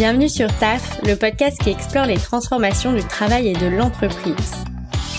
Bienvenue 0.00 0.30
sur 0.30 0.48
TAF, 0.56 0.98
le 1.02 1.14
podcast 1.14 1.62
qui 1.62 1.68
explore 1.68 2.06
les 2.06 2.16
transformations 2.16 2.94
du 2.94 3.02
travail 3.02 3.48
et 3.48 3.52
de 3.52 3.66
l'entreprise. 3.66 4.54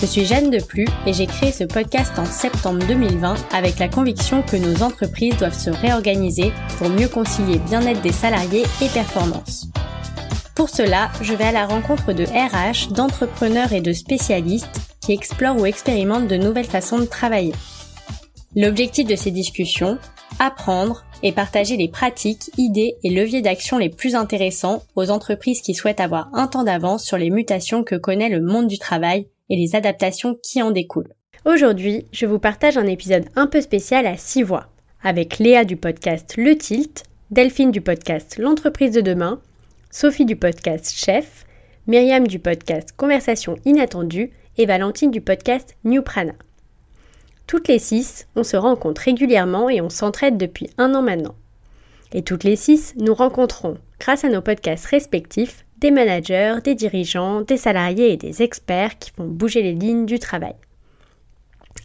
Je 0.00 0.06
suis 0.06 0.24
Jeanne 0.24 0.50
Deplu 0.50 0.88
et 1.06 1.12
j'ai 1.12 1.28
créé 1.28 1.52
ce 1.52 1.62
podcast 1.62 2.18
en 2.18 2.24
septembre 2.24 2.84
2020 2.88 3.36
avec 3.54 3.78
la 3.78 3.86
conviction 3.86 4.42
que 4.42 4.56
nos 4.56 4.82
entreprises 4.82 5.36
doivent 5.36 5.56
se 5.56 5.70
réorganiser 5.70 6.50
pour 6.78 6.88
mieux 6.88 7.06
concilier 7.06 7.60
bien-être 7.60 8.02
des 8.02 8.10
salariés 8.10 8.64
et 8.82 8.88
performance. 8.88 9.68
Pour 10.56 10.68
cela, 10.68 11.12
je 11.20 11.34
vais 11.34 11.44
à 11.44 11.52
la 11.52 11.66
rencontre 11.66 12.12
de 12.12 12.24
RH, 12.24 12.92
d'entrepreneurs 12.92 13.72
et 13.72 13.82
de 13.82 13.92
spécialistes 13.92 14.80
qui 15.00 15.12
explorent 15.12 15.60
ou 15.60 15.66
expérimentent 15.66 16.26
de 16.26 16.36
nouvelles 16.36 16.64
façons 16.64 16.98
de 16.98 17.04
travailler. 17.04 17.52
L'objectif 18.56 19.06
de 19.06 19.14
ces 19.14 19.30
discussions, 19.30 19.98
apprendre 20.40 21.04
et 21.22 21.32
partager 21.32 21.76
les 21.76 21.88
pratiques, 21.88 22.50
idées 22.58 22.96
et 23.02 23.10
leviers 23.10 23.42
d'action 23.42 23.78
les 23.78 23.88
plus 23.88 24.14
intéressants 24.14 24.82
aux 24.96 25.10
entreprises 25.10 25.60
qui 25.60 25.74
souhaitent 25.74 26.00
avoir 26.00 26.28
un 26.32 26.46
temps 26.46 26.64
d'avance 26.64 27.04
sur 27.04 27.18
les 27.18 27.30
mutations 27.30 27.84
que 27.84 27.94
connaît 27.94 28.28
le 28.28 28.40
monde 28.40 28.66
du 28.66 28.78
travail 28.78 29.26
et 29.50 29.56
les 29.56 29.76
adaptations 29.76 30.36
qui 30.42 30.62
en 30.62 30.70
découlent. 30.70 31.14
Aujourd'hui, 31.44 32.06
je 32.12 32.26
vous 32.26 32.38
partage 32.38 32.78
un 32.78 32.86
épisode 32.86 33.26
un 33.36 33.46
peu 33.46 33.60
spécial 33.60 34.06
à 34.06 34.16
six 34.16 34.42
voix, 34.42 34.68
avec 35.02 35.38
Léa 35.38 35.64
du 35.64 35.76
podcast 35.76 36.34
Le 36.36 36.56
Tilt, 36.56 37.04
Delphine 37.30 37.70
du 37.70 37.80
podcast 37.80 38.38
L'entreprise 38.38 38.92
de 38.92 39.00
demain, 39.00 39.40
Sophie 39.90 40.24
du 40.24 40.36
podcast 40.36 40.92
Chef, 40.94 41.44
Myriam 41.86 42.26
du 42.26 42.38
podcast 42.38 42.94
Conversation 42.96 43.56
inattendue 43.64 44.30
et 44.56 44.66
Valentine 44.66 45.10
du 45.10 45.20
podcast 45.20 45.76
New 45.84 46.02
Prana. 46.02 46.34
Toutes 47.52 47.68
les 47.68 47.78
six, 47.78 48.26
on 48.34 48.44
se 48.44 48.56
rencontre 48.56 49.02
régulièrement 49.02 49.68
et 49.68 49.82
on 49.82 49.90
s'entraide 49.90 50.38
depuis 50.38 50.70
un 50.78 50.94
an 50.94 51.02
maintenant. 51.02 51.34
Et 52.14 52.22
toutes 52.22 52.44
les 52.44 52.56
six, 52.56 52.94
nous 52.96 53.12
rencontrons, 53.12 53.76
grâce 54.00 54.24
à 54.24 54.30
nos 54.30 54.40
podcasts 54.40 54.86
respectifs, 54.86 55.66
des 55.76 55.90
managers, 55.90 56.54
des 56.64 56.74
dirigeants, 56.74 57.42
des 57.42 57.58
salariés 57.58 58.10
et 58.10 58.16
des 58.16 58.40
experts 58.40 58.98
qui 58.98 59.10
font 59.10 59.26
bouger 59.26 59.60
les 59.60 59.74
lignes 59.74 60.06
du 60.06 60.18
travail. 60.18 60.54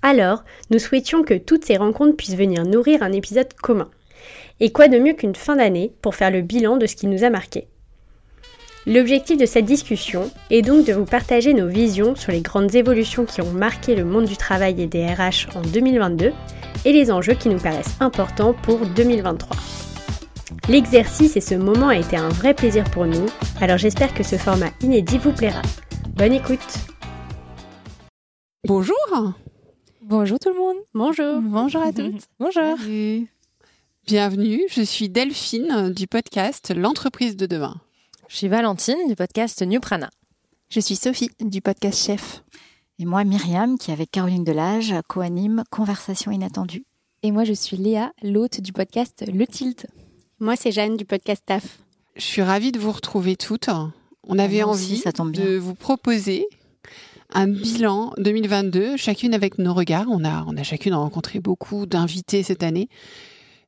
Alors, 0.01 0.45
nous 0.69 0.79
souhaitions 0.79 1.23
que 1.23 1.33
toutes 1.33 1.65
ces 1.65 1.75
rencontres 1.75 2.15
puissent 2.15 2.37
venir 2.37 2.63
nourrir 2.63 3.03
un 3.03 3.11
épisode 3.11 3.53
commun. 3.53 3.89
Et 4.61 4.71
quoi 4.71 4.87
de 4.87 4.99
mieux 4.99 5.15
qu'une 5.15 5.35
fin 5.35 5.57
d'année 5.57 5.91
pour 6.01 6.15
faire 6.15 6.31
le 6.31 6.43
bilan 6.43 6.77
de 6.77 6.85
ce 6.85 6.95
qui 6.95 7.07
nous 7.07 7.25
a 7.25 7.29
marqué 7.29 7.67
L'objectif 8.87 9.37
de 9.37 9.45
cette 9.45 9.65
discussion 9.65 10.31
est 10.49 10.61
donc 10.61 10.85
de 10.85 10.93
vous 10.93 11.03
partager 11.03 11.53
nos 11.53 11.67
visions 11.67 12.15
sur 12.15 12.31
les 12.31 12.39
grandes 12.39 12.73
évolutions 12.73 13.25
qui 13.25 13.41
ont 13.41 13.51
marqué 13.51 13.95
le 13.95 14.05
monde 14.05 14.23
du 14.23 14.37
travail 14.37 14.81
et 14.81 14.87
des 14.87 15.05
RH 15.05 15.57
en 15.57 15.61
2022 15.61 16.31
et 16.85 16.93
les 16.93 17.11
enjeux 17.11 17.33
qui 17.33 17.49
nous 17.49 17.59
paraissent 17.59 17.97
importants 17.99 18.53
pour 18.53 18.79
2023. 18.85 19.57
L'exercice 20.69 21.35
et 21.35 21.41
ce 21.41 21.55
moment 21.55 21.89
a 21.89 21.97
été 21.97 22.15
un 22.15 22.29
vrai 22.29 22.53
plaisir 22.53 22.85
pour 22.85 23.05
nous, 23.05 23.25
alors 23.59 23.77
j'espère 23.77 24.13
que 24.13 24.23
ce 24.23 24.37
format 24.37 24.69
inédit 24.79 25.17
vous 25.17 25.33
plaira. 25.33 25.61
Bonne 26.15 26.31
écoute. 26.31 26.77
Bonjour. 28.65 28.95
Bonjour 30.01 30.39
tout 30.39 30.53
le 30.53 30.59
monde. 30.59 30.77
Bonjour. 30.93 31.41
Bonjour 31.41 31.81
à 31.81 31.91
toutes. 31.91 32.23
Bonjour. 32.39 32.77
Bienvenue, 34.05 34.61
je 34.69 34.81
suis 34.81 35.09
Delphine 35.09 35.91
du 35.93 36.07
podcast 36.07 36.73
L'entreprise 36.73 37.35
de 37.35 37.47
demain. 37.47 37.81
Je 38.29 38.35
suis 38.35 38.47
Valentine 38.49 39.07
du 39.07 39.15
podcast 39.15 39.61
New 39.61 39.79
Prana. 39.79 40.09
Je 40.69 40.81
suis 40.81 40.97
Sophie 40.97 41.29
du 41.39 41.61
podcast 41.61 42.05
Chef. 42.05 42.43
Et 42.99 43.05
moi, 43.05 43.23
Myriam, 43.23 43.77
qui 43.77 43.91
avec 43.93 44.11
Caroline 44.11 44.43
Delage 44.43 44.93
co-anime 45.07 45.63
Conversation 45.71 46.31
inattendue. 46.31 46.83
Et 47.23 47.31
moi, 47.31 47.45
je 47.45 47.53
suis 47.53 47.77
Léa, 47.77 48.11
l'hôte 48.21 48.59
du 48.59 48.73
podcast 48.73 49.23
Le 49.33 49.47
Tilt. 49.47 49.87
Moi, 50.41 50.57
c'est 50.57 50.73
Jeanne 50.73 50.97
du 50.97 51.05
podcast 51.05 51.41
TAF. 51.45 51.79
Je 52.17 52.23
suis 52.23 52.41
ravie 52.41 52.73
de 52.73 52.79
vous 52.79 52.91
retrouver 52.91 53.37
toutes. 53.37 53.69
On 54.23 54.37
avait 54.37 54.63
envie 54.63 55.01
de 55.01 55.57
vous 55.57 55.75
proposer 55.75 56.47
un 57.33 57.47
bilan 57.47 58.13
2022, 58.17 58.97
chacune 58.97 59.33
avec 59.33 59.57
nos 59.57 59.73
regards. 59.73 60.07
On 60.09 60.25
a, 60.25 60.43
on 60.47 60.57
a 60.57 60.63
chacune 60.63 60.95
rencontré 60.95 61.39
beaucoup 61.39 61.85
d'invités 61.85 62.43
cette 62.43 62.63
année 62.63 62.89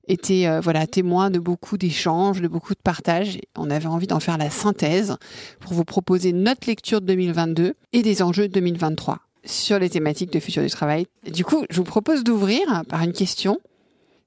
était 0.09 0.47
euh, 0.47 0.59
voilà 0.59 0.87
témoin 0.87 1.29
de 1.29 1.39
beaucoup 1.39 1.77
d'échanges, 1.77 2.41
de 2.41 2.47
beaucoup 2.47 2.73
de 2.73 2.81
partages. 2.83 3.39
On 3.57 3.69
avait 3.69 3.87
envie 3.87 4.07
d'en 4.07 4.19
faire 4.19 4.37
la 4.37 4.49
synthèse 4.49 5.15
pour 5.59 5.73
vous 5.73 5.85
proposer 5.85 6.33
notre 6.33 6.67
lecture 6.67 6.99
de 6.99 7.07
2022 7.07 7.75
et 7.93 8.01
des 8.01 8.21
enjeux 8.21 8.47
de 8.47 8.53
2023 8.53 9.19
sur 9.45 9.79
les 9.79 9.89
thématiques 9.89 10.33
de 10.33 10.39
futur 10.39 10.63
du 10.63 10.69
travail. 10.69 11.05
Du 11.31 11.45
coup, 11.45 11.63
je 11.69 11.77
vous 11.77 11.83
propose 11.83 12.23
d'ouvrir 12.23 12.83
par 12.89 13.01
une 13.03 13.13
question. 13.13 13.59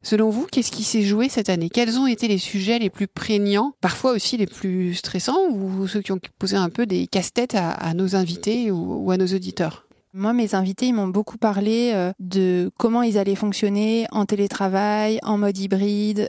Selon 0.04 0.30
vous, 0.30 0.46
qu'est-ce 0.50 0.72
qui 0.72 0.82
s'est 0.82 1.02
joué 1.02 1.28
cette 1.28 1.48
année? 1.48 1.68
Quels 1.68 1.98
ont 1.98 2.08
été 2.08 2.26
les 2.26 2.38
sujets 2.38 2.80
les 2.80 2.90
plus 2.90 3.06
prégnants, 3.06 3.74
parfois 3.80 4.12
aussi 4.12 4.36
les 4.36 4.46
plus 4.46 4.94
stressants, 4.94 5.48
ou 5.50 5.86
ceux 5.86 6.00
qui 6.00 6.10
ont 6.10 6.18
posé 6.40 6.56
un 6.56 6.70
peu 6.70 6.86
des 6.86 7.06
casse-têtes 7.06 7.54
à, 7.54 7.94
nos 7.94 8.16
invités 8.16 8.72
ou 8.72 9.08
à 9.12 9.16
nos 9.16 9.26
auditeurs? 9.26 9.86
Moi, 10.14 10.32
mes 10.32 10.54
invités, 10.54 10.86
ils 10.86 10.94
m'ont 10.94 11.08
beaucoup 11.08 11.38
parlé 11.38 11.92
euh, 11.94 12.12
de 12.20 12.70
comment 12.78 13.02
ils 13.02 13.16
allaient 13.16 13.34
fonctionner 13.34 14.06
en 14.10 14.26
télétravail, 14.26 15.18
en 15.22 15.38
mode 15.38 15.56
hybride, 15.56 16.28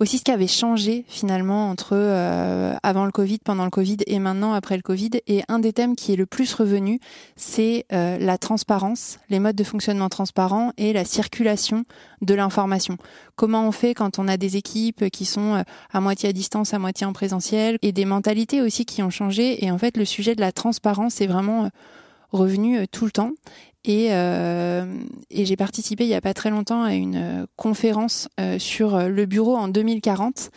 aussi 0.00 0.18
ce 0.18 0.24
qui 0.24 0.32
avait 0.32 0.46
changé 0.46 1.04
finalement 1.06 1.68
entre 1.68 1.90
euh, 1.92 2.74
avant 2.82 3.04
le 3.04 3.12
Covid, 3.12 3.38
pendant 3.44 3.64
le 3.64 3.70
Covid 3.70 3.98
et 4.06 4.18
maintenant 4.18 4.52
après 4.52 4.76
le 4.76 4.82
Covid. 4.82 5.10
Et 5.28 5.42
un 5.46 5.60
des 5.60 5.72
thèmes 5.72 5.94
qui 5.94 6.12
est 6.12 6.16
le 6.16 6.26
plus 6.26 6.52
revenu, 6.54 6.98
c'est 7.36 7.84
euh, 7.92 8.18
la 8.18 8.36
transparence, 8.36 9.20
les 9.28 9.38
modes 9.38 9.56
de 9.56 9.64
fonctionnement 9.64 10.08
transparents 10.08 10.72
et 10.76 10.92
la 10.92 11.04
circulation 11.04 11.84
de 12.22 12.34
l'information. 12.34 12.96
Comment 13.36 13.68
on 13.68 13.72
fait 13.72 13.94
quand 13.94 14.18
on 14.18 14.26
a 14.26 14.38
des 14.38 14.56
équipes 14.56 15.08
qui 15.10 15.24
sont 15.24 15.62
à 15.92 16.00
moitié 16.00 16.30
à 16.30 16.32
distance, 16.32 16.74
à 16.74 16.80
moitié 16.80 17.06
en 17.06 17.12
présentiel, 17.12 17.78
et 17.82 17.92
des 17.92 18.06
mentalités 18.06 18.60
aussi 18.60 18.86
qui 18.86 19.02
ont 19.02 19.10
changé. 19.10 19.64
Et 19.64 19.70
en 19.70 19.78
fait, 19.78 19.96
le 19.96 20.04
sujet 20.04 20.34
de 20.34 20.40
la 20.40 20.50
transparence 20.50 21.20
est 21.20 21.26
vraiment 21.26 21.70
revenu 22.32 22.78
euh, 22.78 22.84
tout 22.90 23.04
le 23.04 23.10
temps. 23.10 23.32
Et, 23.84 24.08
euh, 24.10 24.84
et 25.30 25.46
j'ai 25.46 25.56
participé 25.56 26.04
il 26.04 26.08
n'y 26.08 26.14
a 26.14 26.20
pas 26.20 26.34
très 26.34 26.50
longtemps 26.50 26.82
à 26.82 26.94
une 26.94 27.16
euh, 27.16 27.46
conférence 27.56 28.28
sur 28.58 29.08
le 29.08 29.26
bureau 29.26 29.56
en 29.56 29.68
2040. 29.68 30.50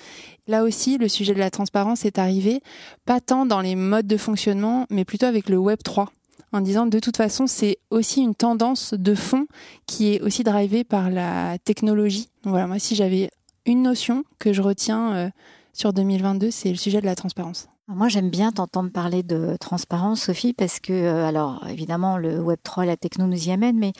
Là 0.47 0.63
aussi, 0.63 0.97
le 0.97 1.07
sujet 1.07 1.33
de 1.33 1.39
la 1.39 1.49
transparence 1.49 2.03
est 2.03 2.19
arrivé, 2.19 2.61
pas 3.05 3.21
tant 3.21 3.45
dans 3.45 3.61
les 3.61 3.75
modes 3.75 4.07
de 4.07 4.17
fonctionnement, 4.17 4.85
mais 4.89 5.05
plutôt 5.05 5.25
avec 5.25 5.47
le 5.47 5.57
Web 5.57 5.79
3 5.83 6.11
en 6.51 6.61
disant 6.61 6.85
de 6.85 6.99
toute 6.99 7.17
façon 7.17 7.47
c'est 7.47 7.79
aussi 7.89 8.21
une 8.21 8.35
tendance 8.35 8.93
de 8.93 9.15
fond 9.15 9.47
qui 9.87 10.13
est 10.13 10.21
aussi 10.21 10.43
drivée 10.43 10.83
par 10.83 11.09
la 11.09 11.57
technologie. 11.63 12.27
Voilà, 12.43 12.67
moi 12.67 12.77
si 12.77 12.95
j'avais 12.95 13.29
une 13.65 13.81
notion 13.81 14.23
que 14.37 14.51
je 14.51 14.61
retiens 14.61 15.31
sur 15.71 15.93
2022, 15.93 16.51
c'est 16.51 16.69
le 16.69 16.75
sujet 16.75 16.99
de 17.01 17.05
la 17.05 17.15
transparence. 17.15 17.69
Moi, 17.95 18.07
j'aime 18.07 18.29
bien 18.29 18.51
t'entendre 18.51 18.91
parler 18.91 19.21
de 19.21 19.55
transparence, 19.59 20.23
Sophie, 20.23 20.53
parce 20.53 20.79
que, 20.79 20.93
euh, 20.93 21.27
alors, 21.27 21.63
évidemment, 21.69 22.17
le 22.17 22.39
Web3, 22.39 22.85
la 22.85 22.97
techno 22.97 23.27
nous 23.27 23.47
y 23.47 23.51
amène, 23.51 23.77
mais 23.77 23.93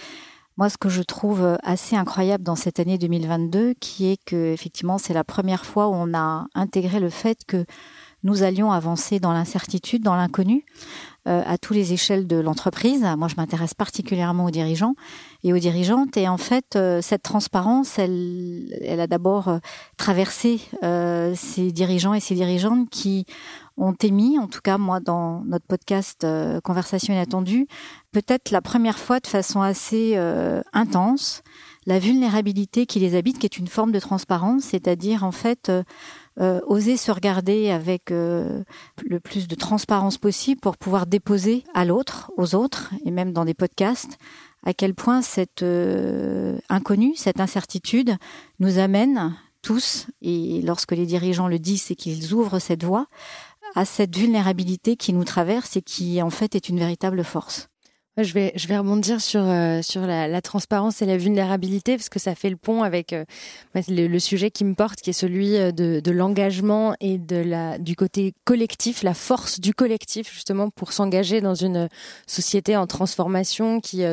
moi, 0.58 0.70
ce 0.70 0.78
que 0.78 0.90
je 0.90 1.02
trouve 1.04 1.58
assez 1.64 1.96
incroyable 1.96 2.44
dans 2.44 2.56
cette 2.56 2.80
année 2.80 2.98
2022, 2.98 3.74
qui 3.80 4.12
est 4.12 4.18
que, 4.26 4.52
effectivement, 4.54 4.98
c'est 4.98 5.14
la 5.14 5.24
première 5.24 5.66
fois 5.66 5.88
où 5.90 5.94
on 5.94 6.14
a 6.16 6.48
intégré 6.56 7.00
le 7.00 7.10
fait 7.10 7.40
que 7.48 7.66
nous 8.24 8.44
allions 8.44 8.72
avancer 8.72 9.20
dans 9.20 9.34
l'incertitude, 9.34 10.04
dans 10.04 10.16
l'inconnu, 10.16 10.66
euh, 11.28 11.42
à 11.46 11.58
tous 11.58 11.74
les 11.74 11.94
échelles 11.94 12.28
de 12.28 12.38
l'entreprise. 12.38 13.06
Moi, 13.18 13.28
je 13.28 13.36
m'intéresse 13.36 13.74
particulièrement 13.74 14.46
aux 14.46 14.52
dirigeants 14.52 14.96
et 15.44 15.54
aux 15.54 15.58
dirigeantes. 15.58 16.18
Et 16.18 16.28
en 16.28 16.38
fait, 16.38 16.76
euh, 16.76 17.02
cette 17.02 17.24
transparence, 17.24 17.98
elle, 18.00 18.78
elle 18.82 19.00
a 19.00 19.08
d'abord 19.08 19.60
traversé 19.98 20.60
ces 21.36 21.72
dirigeants 21.72 22.14
et 22.14 22.20
ces 22.20 22.36
dirigeantes 22.36 22.90
qui 22.90 23.26
ont 23.78 23.94
émis, 23.94 24.38
en 24.38 24.48
tout 24.48 24.62
cas 24.62 24.78
moi 24.78 25.00
dans 25.00 25.44
notre 25.46 25.66
podcast 25.66 26.24
euh, 26.24 26.62
Conversation 26.62 27.14
inattendue, 27.14 27.68
peut-être 28.12 28.52
la 28.52 28.62
première 28.62 29.00
fois 29.00 29.20
de 29.20 29.28
façon 29.28 29.62
assez 29.62 30.14
euh, 30.16 30.62
intense, 30.74 31.42
la 31.86 32.00
vulnérabilité 32.00 32.86
qui 32.86 33.00
les 33.00 33.16
habite, 33.16 33.40
qui 33.40 33.46
est 33.46 33.58
une 33.58 33.68
forme 33.68 33.92
de 33.92 34.00
transparence, 34.00 34.64
c'est-à-dire 34.64 35.24
en 35.24 35.32
fait 35.32 35.72
euh, 36.40 36.60
oser 36.68 36.98
se 36.98 37.12
regarder 37.12 37.70
avec 37.70 38.10
le 38.10 39.20
plus 39.24 39.48
de 39.48 39.56
transparence 39.56 40.18
possible 40.18 40.60
pour 40.60 40.78
pouvoir 40.78 41.06
déposer 41.06 41.64
à 41.74 41.86
l'autre, 41.86 42.32
aux 42.38 42.56
autres, 42.56 42.92
et 43.06 43.12
même 43.12 43.34
dans 43.34 43.46
des 43.46 43.54
podcasts, 43.54 44.18
à 44.66 44.74
quel 44.74 44.94
point 44.94 45.22
cette 45.22 45.66
inconnue, 46.70 47.16
cette 47.16 47.40
incertitude 47.40 48.16
nous 48.60 48.80
amène 48.80 49.36
tous, 49.62 50.08
et 50.22 50.62
lorsque 50.62 50.92
les 50.92 51.06
dirigeants 51.06 51.48
le 51.48 51.60
disent, 51.60 51.84
c'est 51.84 51.96
qu'ils 51.96 52.34
ouvrent 52.34 52.60
cette 52.60 52.84
voie 52.84 53.08
à 53.76 53.86
cette 53.86 54.16
vulnérabilité 54.16 54.96
qui 54.96 55.14
nous 55.14 55.24
traverse 55.24 55.78
et 55.78 55.82
qui 55.82 56.22
en 56.22 56.30
fait 56.30 56.56
est 56.56 56.70
une 56.70 56.80
véritable 56.80 57.24
force. 57.24 57.70
Je 58.18 58.32
vais, 58.34 58.52
je 58.56 58.68
vais 58.68 58.78
rebondir 58.78 59.20
sur, 59.20 59.42
euh, 59.42 59.82
sur 59.82 60.02
la, 60.02 60.28
la, 60.28 60.40
transparence 60.40 61.02
et 61.02 61.08
la 61.08 61.18
vulnérabilité 61.18 61.96
parce 61.96 62.10
que 62.10 62.20
ça 62.20 62.36
fait 62.36 62.52
le 62.52 62.58
pont 62.58 62.84
avec 62.84 63.12
euh, 63.12 63.26
le, 63.74 64.06
le, 64.06 64.20
sujet 64.20 64.52
qui 64.52 64.66
me 64.66 64.76
porte, 64.76 65.02
qui 65.02 65.10
est 65.10 65.14
celui 65.14 65.58
euh, 65.58 65.72
de, 65.72 66.00
de 66.00 66.12
l'engagement 66.12 66.94
et 67.00 67.18
de 67.18 67.38
la, 67.38 67.80
du 67.80 67.96
côté 67.96 68.36
collectif, 68.46 69.02
la 69.02 69.16
force 69.16 69.60
du 69.60 69.74
collectif 69.74 70.32
justement 70.32 70.70
pour 70.70 70.94
s'engager 70.94 71.42
dans 71.42 71.56
une 71.56 71.90
société 72.28 72.78
en 72.78 72.86
transformation 72.86 73.80
qui, 73.80 74.04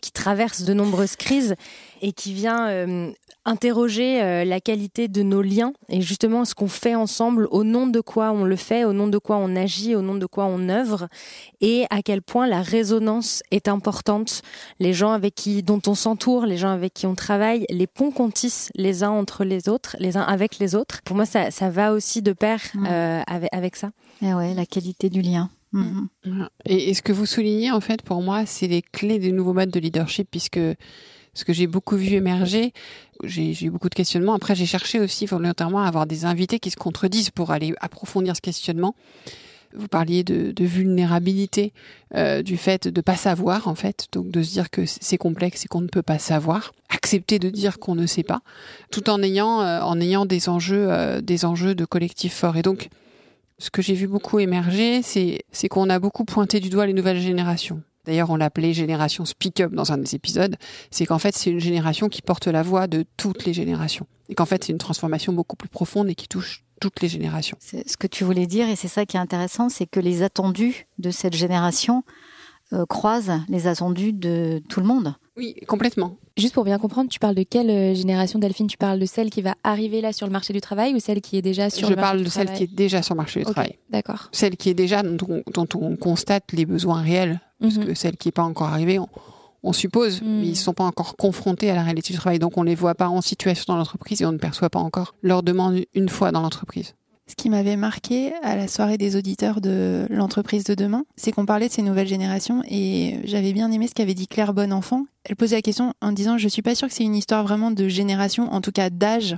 qui 0.00 0.12
traverse 0.12 0.62
de 0.62 0.72
nombreuses 0.72 1.16
crises 1.16 1.54
et 2.00 2.12
qui 2.12 2.32
vient 2.32 3.12
interroger 3.44 4.22
euh, 4.22 4.44
la 4.44 4.60
qualité 4.60 5.08
de 5.08 5.22
nos 5.22 5.42
liens 5.42 5.72
et 5.88 6.00
justement 6.00 6.44
ce 6.44 6.54
qu'on 6.54 6.68
fait 6.68 6.94
ensemble, 6.94 7.46
au 7.50 7.64
nom 7.64 7.86
de 7.86 8.00
quoi 8.00 8.30
on 8.32 8.44
le 8.44 8.56
fait, 8.56 8.84
au 8.84 8.92
nom 8.92 9.06
de 9.06 9.18
quoi 9.18 9.36
on 9.36 9.54
agit, 9.54 9.94
au 9.94 10.02
nom 10.02 10.14
de 10.14 10.26
quoi 10.26 10.46
on 10.46 10.68
œuvre, 10.68 11.08
et 11.60 11.84
à 11.90 12.02
quel 12.02 12.22
point 12.22 12.46
la 12.46 12.62
résonance 12.62 13.42
est 13.50 13.68
importante. 13.68 14.42
Les 14.80 14.92
gens 14.92 15.12
avec 15.12 15.34
qui, 15.34 15.62
dont 15.62 15.80
on 15.86 15.94
s'entoure, 15.94 16.46
les 16.46 16.56
gens 16.56 16.70
avec 16.70 16.94
qui 16.94 17.06
on 17.06 17.14
travaille, 17.14 17.66
les 17.70 17.86
ponts 17.86 18.10
qu'on 18.10 18.30
tisse 18.30 18.70
les 18.74 19.02
uns 19.02 19.10
entre 19.10 19.44
les 19.44 19.68
autres, 19.68 19.96
les 20.00 20.16
uns 20.16 20.22
avec 20.22 20.58
les 20.58 20.74
autres. 20.74 21.02
Pour 21.04 21.16
moi, 21.16 21.26
ça, 21.26 21.50
ça 21.50 21.68
va 21.68 21.92
aussi 21.92 22.22
de 22.22 22.32
pair 22.32 22.60
mm. 22.74 22.86
euh, 22.86 23.22
avec, 23.26 23.48
avec, 23.52 23.76
ça. 23.76 23.90
Et 24.22 24.28
eh 24.28 24.34
ouais, 24.34 24.54
la 24.54 24.66
qualité 24.66 25.10
du 25.10 25.20
lien. 25.20 25.50
Mm. 25.72 26.06
Et, 26.66 26.90
et, 26.90 26.94
ce 26.94 27.02
que 27.02 27.12
vous 27.12 27.26
soulignez, 27.26 27.70
en 27.70 27.80
fait, 27.80 28.02
pour 28.02 28.22
moi, 28.22 28.46
c'est 28.46 28.68
les 28.68 28.80
clés 28.80 29.18
des 29.18 29.32
nouveaux 29.32 29.52
modes 29.52 29.70
de 29.70 29.80
leadership, 29.80 30.28
puisque 30.30 30.60
ce 31.34 31.44
que 31.44 31.52
j'ai 31.52 31.66
beaucoup 31.66 31.96
vu 31.96 32.14
émerger, 32.14 32.72
j'ai 33.24 33.64
eu 33.64 33.70
beaucoup 33.70 33.88
de 33.88 33.94
questionnements. 33.94 34.34
Après, 34.34 34.54
j'ai 34.54 34.66
cherché 34.66 35.00
aussi 35.00 35.26
volontairement 35.26 35.82
à 35.82 35.88
avoir 35.88 36.06
des 36.06 36.24
invités 36.24 36.58
qui 36.58 36.70
se 36.70 36.76
contredisent 36.76 37.30
pour 37.30 37.50
aller 37.50 37.74
approfondir 37.80 38.36
ce 38.36 38.40
questionnement. 38.40 38.94
Vous 39.76 39.88
parliez 39.88 40.22
de, 40.22 40.52
de 40.52 40.64
vulnérabilité, 40.64 41.72
euh, 42.14 42.42
du 42.42 42.56
fait 42.56 42.86
de 42.86 43.00
pas 43.00 43.16
savoir 43.16 43.66
en 43.66 43.74
fait, 43.74 44.06
donc 44.12 44.30
de 44.30 44.40
se 44.40 44.52
dire 44.52 44.70
que 44.70 44.86
c'est 44.86 45.16
complexe 45.16 45.64
et 45.64 45.68
qu'on 45.68 45.80
ne 45.80 45.88
peut 45.88 46.02
pas 46.02 46.20
savoir, 46.20 46.72
accepter 46.90 47.40
de 47.40 47.50
dire 47.50 47.80
qu'on 47.80 47.96
ne 47.96 48.06
sait 48.06 48.22
pas, 48.22 48.40
tout 48.92 49.10
en 49.10 49.20
ayant 49.20 49.62
euh, 49.62 49.80
en 49.80 50.00
ayant 50.00 50.26
des 50.26 50.48
enjeux 50.48 50.86
euh, 50.92 51.20
des 51.20 51.44
enjeux 51.44 51.74
de 51.74 51.84
collectif 51.84 52.34
fort. 52.34 52.56
Et 52.56 52.62
donc, 52.62 52.88
ce 53.58 53.70
que 53.70 53.82
j'ai 53.82 53.94
vu 53.94 54.06
beaucoup 54.06 54.38
émerger, 54.38 55.02
c'est 55.02 55.42
c'est 55.50 55.66
qu'on 55.66 55.90
a 55.90 55.98
beaucoup 55.98 56.24
pointé 56.24 56.60
du 56.60 56.70
doigt 56.70 56.86
les 56.86 56.92
nouvelles 56.92 57.20
générations. 57.20 57.82
D'ailleurs, 58.06 58.30
on 58.30 58.36
l'appelait 58.36 58.72
génération 58.72 59.24
Speak 59.24 59.60
Up 59.60 59.72
dans 59.72 59.92
un 59.92 59.98
des 59.98 60.14
épisodes. 60.14 60.56
C'est 60.90 61.06
qu'en 61.06 61.18
fait, 61.18 61.34
c'est 61.34 61.50
une 61.50 61.60
génération 61.60 62.08
qui 62.08 62.22
porte 62.22 62.46
la 62.46 62.62
voix 62.62 62.86
de 62.86 63.04
toutes 63.16 63.44
les 63.44 63.52
générations. 63.52 64.06
Et 64.28 64.34
qu'en 64.34 64.46
fait, 64.46 64.64
c'est 64.64 64.72
une 64.72 64.78
transformation 64.78 65.32
beaucoup 65.32 65.56
plus 65.56 65.68
profonde 65.68 66.08
et 66.08 66.14
qui 66.14 66.28
touche 66.28 66.64
toutes 66.80 67.00
les 67.00 67.08
générations. 67.08 67.56
C'est 67.60 67.88
ce 67.88 67.96
que 67.96 68.06
tu 68.06 68.24
voulais 68.24 68.46
dire, 68.46 68.68
et 68.68 68.76
c'est 68.76 68.88
ça 68.88 69.06
qui 69.06 69.16
est 69.16 69.20
intéressant, 69.20 69.68
c'est 69.68 69.86
que 69.86 70.00
les 70.00 70.22
attendus 70.22 70.86
de 70.98 71.10
cette 71.10 71.34
génération 71.34 72.02
euh, 72.72 72.84
croisent 72.86 73.40
les 73.48 73.66
attendus 73.66 74.12
de 74.12 74.62
tout 74.68 74.80
le 74.80 74.86
monde. 74.86 75.14
Oui, 75.36 75.54
complètement. 75.66 76.16
Juste 76.36 76.54
pour 76.54 76.64
bien 76.64 76.78
comprendre, 76.78 77.10
tu 77.10 77.18
parles 77.18 77.34
de 77.34 77.42
quelle 77.42 77.70
euh, 77.70 77.94
génération, 77.94 78.38
Delphine? 78.38 78.66
Tu 78.66 78.76
parles 78.76 78.98
de 78.98 79.06
celle 79.06 79.30
qui 79.30 79.42
va 79.42 79.54
arriver 79.64 80.00
là 80.00 80.12
sur 80.12 80.26
le 80.26 80.32
marché 80.32 80.52
du 80.52 80.60
travail 80.60 80.94
ou 80.94 81.00
celle 81.00 81.20
qui 81.20 81.36
est 81.36 81.42
déjà 81.42 81.70
sur 81.70 81.88
le 81.90 81.96
marché 81.96 82.18
du 82.18 82.24
travail 82.24 82.24
Je 82.24 82.24
parle 82.24 82.46
de 82.46 82.50
celle 82.50 82.56
qui 82.56 82.62
est 82.64 82.76
déjà 82.76 83.02
sur 83.02 83.14
le 83.14 83.16
marché 83.18 83.40
du 83.40 83.46
travail. 83.46 83.78
D'accord. 83.90 84.28
Celle 84.32 84.56
qui 84.56 84.70
est 84.70 84.74
déjà, 84.74 85.02
dont, 85.02 85.68
on 85.74 85.96
constate 85.96 86.52
les 86.52 86.66
besoins 86.66 87.02
réels, 87.02 87.40
parce 87.60 87.76
mhm. 87.76 87.86
que 87.86 87.94
celle 87.94 88.16
qui 88.16 88.28
n'est 88.28 88.32
pas 88.32 88.42
encore 88.42 88.68
arrivée, 88.68 88.98
on, 89.62 89.72
suppose, 89.72 90.20
mhm. 90.20 90.40
mais 90.40 90.46
ils 90.46 90.50
ne 90.50 90.54
sont 90.54 90.74
pas 90.74 90.84
encore 90.84 91.16
confrontés 91.16 91.70
à 91.70 91.74
la 91.74 91.82
réalité 91.82 92.12
du 92.12 92.18
travail. 92.18 92.38
Donc 92.38 92.58
on 92.58 92.62
ne 92.62 92.68
les 92.68 92.74
voit 92.74 92.94
pas 92.94 93.08
en 93.08 93.20
situation 93.20 93.72
dans 93.72 93.76
l'entreprise 93.78 94.22
et 94.22 94.26
on 94.26 94.32
ne 94.32 94.38
perçoit 94.38 94.70
pas 94.70 94.80
encore 94.80 95.14
leur 95.22 95.42
demande 95.42 95.80
une 95.94 96.08
fois 96.08 96.32
dans 96.32 96.42
l'entreprise. 96.42 96.94
Ce 97.26 97.34
qui 97.36 97.48
m'avait 97.48 97.76
marqué 97.76 98.34
à 98.42 98.54
la 98.54 98.68
soirée 98.68 98.98
des 98.98 99.16
auditeurs 99.16 99.62
de 99.62 100.06
l'entreprise 100.10 100.64
de 100.64 100.74
demain, 100.74 101.06
c'est 101.16 101.32
qu'on 101.32 101.46
parlait 101.46 101.68
de 101.68 101.72
ces 101.72 101.80
nouvelles 101.80 102.06
générations 102.06 102.62
et 102.68 103.20
j'avais 103.24 103.54
bien 103.54 103.70
aimé 103.72 103.88
ce 103.88 103.94
qu'avait 103.94 104.12
dit 104.12 104.28
Claire 104.28 104.52
Bonenfant, 104.52 105.06
elle 105.24 105.36
posait 105.36 105.56
la 105.56 105.62
question 105.62 105.94
en 106.02 106.12
disant 106.12 106.36
je 106.36 106.48
suis 106.48 106.60
pas 106.60 106.74
sûre 106.74 106.88
que 106.88 106.94
c'est 106.94 107.04
une 107.04 107.14
histoire 107.14 107.42
vraiment 107.44 107.70
de 107.70 107.88
génération, 107.88 108.52
en 108.52 108.60
tout 108.60 108.72
cas 108.72 108.90
d'âge, 108.90 109.36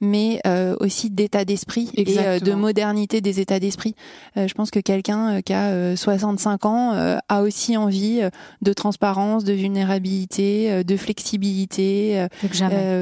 mais 0.00 0.40
euh, 0.46 0.76
aussi 0.78 1.10
d'état 1.10 1.44
d'esprit 1.44 1.90
et 1.94 2.06
euh, 2.18 2.38
de 2.38 2.52
modernité 2.52 3.20
des 3.20 3.40
états 3.40 3.58
d'esprit. 3.58 3.94
Euh, 4.36 4.46
je 4.46 4.54
pense 4.54 4.70
que 4.70 4.78
quelqu'un 4.78 5.42
qui 5.42 5.52
a 5.52 5.96
65 5.96 6.66
ans 6.66 7.18
a 7.28 7.42
aussi 7.42 7.76
envie 7.76 8.20
de 8.62 8.72
transparence, 8.72 9.44
de 9.44 9.52
vulnérabilité, 9.52 10.84
de 10.84 10.96
flexibilité. 10.96 12.26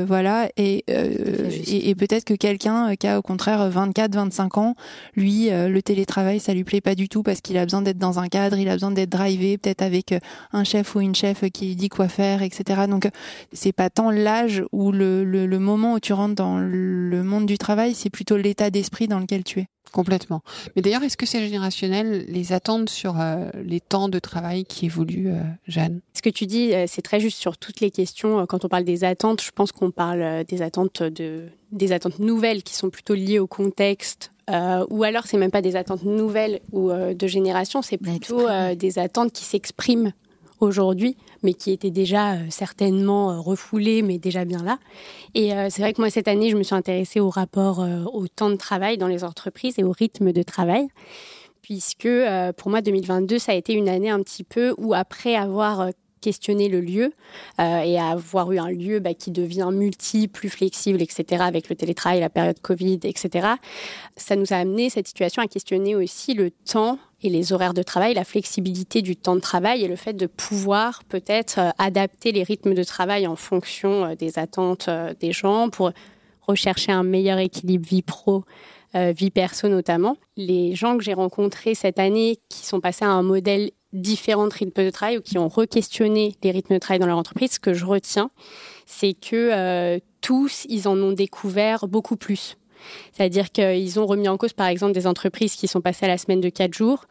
voilà 0.07 0.49
et 0.57 0.85
et, 0.89 1.91
et 1.91 1.95
peut-être 1.95 2.25
que 2.25 2.35
quelqu'un 2.35 2.97
qui 2.97 3.07
a 3.07 3.19
au 3.19 3.23
contraire 3.23 3.69
24, 3.69 4.15
25 4.15 4.59
ans, 4.59 4.75
lui 5.15 5.51
le 5.51 5.81
télétravail 5.81 6.41
ça 6.41 6.55
lui 6.55 6.65
plaît 6.65 6.81
pas 6.81 6.95
du 6.95 7.09
tout 7.09 7.23
parce 7.23 7.41
qu'il 7.41 7.59
a 7.59 7.65
besoin 7.65 7.83
d'être 7.83 7.99
dans 7.99 8.19
un 8.19 8.29
cadre, 8.29 8.57
il 8.59 8.69
a 8.69 8.73
besoin 8.73 8.91
d'être 8.91 9.11
drivé, 9.11 9.59
peut-être 9.59 9.83
avec 9.83 10.15
un 10.53 10.65
chef 10.65 10.95
ou 10.95 11.01
une 11.01 11.15
chef 11.15 11.45
qui 11.51 11.67
lui 11.67 11.77
dit 11.77 11.89
quoi 11.89 12.09
faire 12.09 12.22
etc. 12.23 12.83
Donc 12.89 13.09
c'est 13.53 13.73
pas 13.73 13.91
tant 13.91 14.11
l'âge 14.11 14.63
ou 14.73 14.93
le, 14.93 15.25
le, 15.25 15.59
moment 15.59 15.95
où 15.95 16.01
tu 16.01 16.13
rentres 16.13 16.35
dans 16.35 16.59
le 16.59 17.23
monde 17.23 17.47
du 17.47 17.59
travail, 17.59 17.95
c'est 17.95 18.11
plutôt 18.11 18.37
l'état 18.37 18.71
d'esprit 18.71 19.09
dans 19.09 19.19
lequel 19.19 19.45
tu 19.45 19.61
es. 19.61 19.67
Complètement. 19.93 20.43
Mais 20.75 20.81
d'ailleurs, 20.81 21.03
est-ce 21.03 21.19
que 21.19 21.27
c'est 21.27 21.47
générationnel 21.47 22.25
les 22.27 22.55
attentes 22.55 22.89
sur 22.89 23.21
euh, 23.21 23.51
les 23.63 23.79
temps 23.79 24.09
de 24.09 24.19
travail 24.19 24.65
qui 24.65 24.87
évoluent, 24.87 25.29
euh, 25.29 25.43
Jeanne? 25.69 26.01
Ce 26.15 26.23
que 26.23 26.31
tu 26.31 26.47
dis, 26.47 26.73
euh, 26.73 26.87
c'est 26.89 27.03
très 27.03 27.21
juste 27.21 27.39
sur 27.39 27.59
toutes 27.59 27.81
les 27.81 27.91
questions. 27.91 28.47
Quand 28.47 28.65
on 28.65 28.69
parle 28.69 28.85
des 28.85 29.05
attentes, 29.05 29.43
je 29.43 29.51
pense 29.51 29.71
qu'on 29.71 29.91
parle 29.91 30.45
des 30.45 30.63
attentes 30.63 31.03
de 31.03 31.49
des 31.73 31.93
attentes 31.93 32.19
nouvelles 32.19 32.63
qui 32.63 32.75
sont 32.75 32.91
plutôt 32.91 33.15
liées 33.15 33.39
au 33.39 33.47
contexte. 33.47 34.33
ou 34.91 35.05
alors 35.05 35.27
c'est 35.27 35.39
même 35.39 35.51
pas 35.51 35.63
des 35.63 35.75
attentes 35.77 36.05
nouvelles 36.05 36.61
ou 36.71 36.91
de 36.93 37.27
génération, 37.27 37.81
c'est 37.81 37.97
plutôt 37.97 38.47
des 38.77 38.99
attentes 38.99 39.33
qui 39.33 39.45
s'expriment 39.45 40.13
aujourd'hui, 40.61 41.17
mais 41.43 41.55
qui 41.55 41.71
était 41.71 41.91
déjà 41.91 42.35
euh, 42.35 42.47
certainement 42.51 43.31
euh, 43.31 43.41
refoulé, 43.41 44.03
mais 44.03 44.19
déjà 44.19 44.45
bien 44.45 44.63
là. 44.63 44.79
Et 45.35 45.55
euh, 45.55 45.69
c'est 45.71 45.83
vrai 45.83 45.93
que 45.93 46.01
moi, 46.01 46.11
cette 46.11 46.29
année, 46.29 46.51
je 46.51 46.57
me 46.57 46.63
suis 46.63 46.75
intéressée 46.75 47.21
au 47.21 47.31
rapport 47.31 47.87
au 48.13 48.29
temps 48.29 48.51
de 48.51 48.57
travail 48.57 48.99
dans 48.99 49.09
les 49.09 49.25
entreprises 49.25 49.79
et 49.79 49.85
au 49.85 49.93
rythme 49.93 50.33
de 50.33 50.43
travail 50.43 50.89
puisque 51.63 52.09
pour 52.57 52.71
moi 52.71 52.81
2022 52.83 53.39
ça 53.39 53.53
a 53.53 53.55
été 53.55 53.73
une 53.73 53.89
année 53.89 54.11
un 54.11 54.21
petit 54.21 54.43
peu 54.43 54.75
où 54.79 54.95
après 54.95 55.37
avoir 55.37 55.91
questionner 56.23 56.69
le 56.71 56.81
lieu 56.81 57.13
euh, 57.61 57.83
et 57.83 57.99
avoir 57.99 58.51
eu 58.53 58.59
un 58.59 58.71
lieu 58.71 59.01
bah, 59.01 59.13
qui 59.13 59.31
devient 59.31 59.69
multi, 59.71 60.29
plus 60.29 60.49
flexible, 60.49 61.03
etc., 61.03 61.43
avec 61.47 61.69
le 61.69 61.77
télétravail, 61.77 62.21
la 62.21 62.31
période 62.31 62.59
Covid, 62.61 63.01
etc., 63.05 63.49
ça 64.17 64.37
nous 64.37 64.53
a 64.53 64.57
amené 64.57 64.89
cette 64.89 65.07
situation 65.07 65.43
à 65.43 65.47
questionner 65.47 65.95
aussi 65.95 66.33
le 66.33 66.51
temps 66.51 66.99
et 67.23 67.29
les 67.29 67.53
horaires 67.53 67.75
de 67.75 67.83
travail, 67.83 68.15
la 68.15 68.25
flexibilité 68.25 69.03
du 69.03 69.17
temps 69.17 69.37
de 69.37 69.41
travail 69.41 69.83
et 69.83 69.89
le 69.89 69.97
fait 69.97 70.15
de 70.15 70.27
pouvoir 70.27 71.05
peut-être 71.05 71.59
euh, 71.59 71.71
adapter 71.79 72.33
les 72.33 72.43
rythmes 72.43 72.75
de 72.75 72.85
travail 72.85 73.27
en 73.27 73.37
fonction 73.37 74.05
euh, 74.05 74.15
des 74.15 74.39
attentes 74.39 74.89
des 75.21 75.33
gens 75.33 75.69
pour 75.69 75.93
rechercher 76.41 76.93
un 76.93 77.03
meilleur 77.03 77.39
équilibre 77.39 77.87
vie 77.87 78.03
pro. 78.03 78.45
vie 78.95 79.31
perso 79.31 79.69
notamment. 79.69 80.17
Les 80.37 80.75
gens 80.75 80.99
que 80.99 81.05
j'ai 81.05 81.15
rencontrés 81.15 81.75
cette 81.75 81.99
année 81.99 82.39
qui 82.49 82.67
sont 82.67 82.81
passés 82.81 83.05
à 83.05 83.11
un 83.11 83.23
modèle 83.23 83.71
différents 83.93 84.49
rythmes 84.49 84.85
de 84.85 84.91
travail 84.91 85.19
ou 85.19 85.21
qui 85.21 85.39
ont 85.39 85.49
re-questionné 85.49 86.35
les 86.43 86.51
rythmes 86.51 86.75
de 86.75 86.79
travail 86.79 86.99
dans 86.99 87.07
leur 87.07 87.19
entreprise, 87.19 87.53
ce 87.53 87.61
que 87.61 87.75
je 87.75 87.85
retiens, 87.85 88.31
c'est 88.87 89.15
que 89.15 89.51
euh, 89.53 89.99
tous, 90.21 90.67
ils 90.69 90.89
en 90.89 90.97
ont 90.99 91.13
découvert 91.13 91.89
beaucoup 91.89 92.17
plus. 92.17 92.57
C'est-à-dire 93.13 93.53
qu'ils 93.53 94.01
ont 94.01 94.07
remis 94.07 94.29
en 94.29 94.37
cause, 94.37 94.53
par 94.53 94.67
exemple, 94.67 94.93
des 94.93 95.07
entreprises 95.07 95.55
qui 95.55 95.69
sont 95.69 95.81
passées 95.81 96.07
à 96.07 96.09
la 96.09 96.19
semaine 96.19 96.41
de 96.41 96.49
quatre 96.49 96.75
jours. 96.75 97.05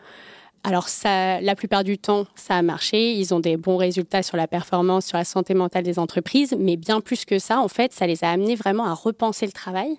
Alors, 0.64 0.90
ça, 0.90 1.42
la 1.42 1.56
plupart 1.56 1.84
du 1.84 1.98
temps, 1.98 2.28
ça 2.36 2.56
a 2.56 2.62
marché. 2.62 3.14
Ils 3.14 3.34
ont 3.34 3.40
des 3.40 3.58
bons 3.58 3.78
résultats 3.78 4.22
sur 4.22 4.38
la 4.38 4.48
performance, 4.48 5.08
sur 5.08 5.18
la 5.18 5.24
santé 5.24 5.54
mentale 5.54 5.84
des 5.84 5.98
entreprises. 5.98 6.56
Mais 6.60 6.76
bien 6.78 7.02
plus 7.02 7.26
que 7.26 7.40
ça, 7.40 7.60
en 7.60 7.68
fait, 7.68 7.94
ça 7.94 8.06
les 8.06 8.24
a 8.24 8.30
amenés 8.30 8.56
vraiment 8.56 8.86
à 8.86 8.94
repenser 8.94 9.46
le 9.46 9.52
travail 9.54 9.98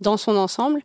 dans 0.00 0.16
son 0.16 0.36
ensemble, 0.36 0.80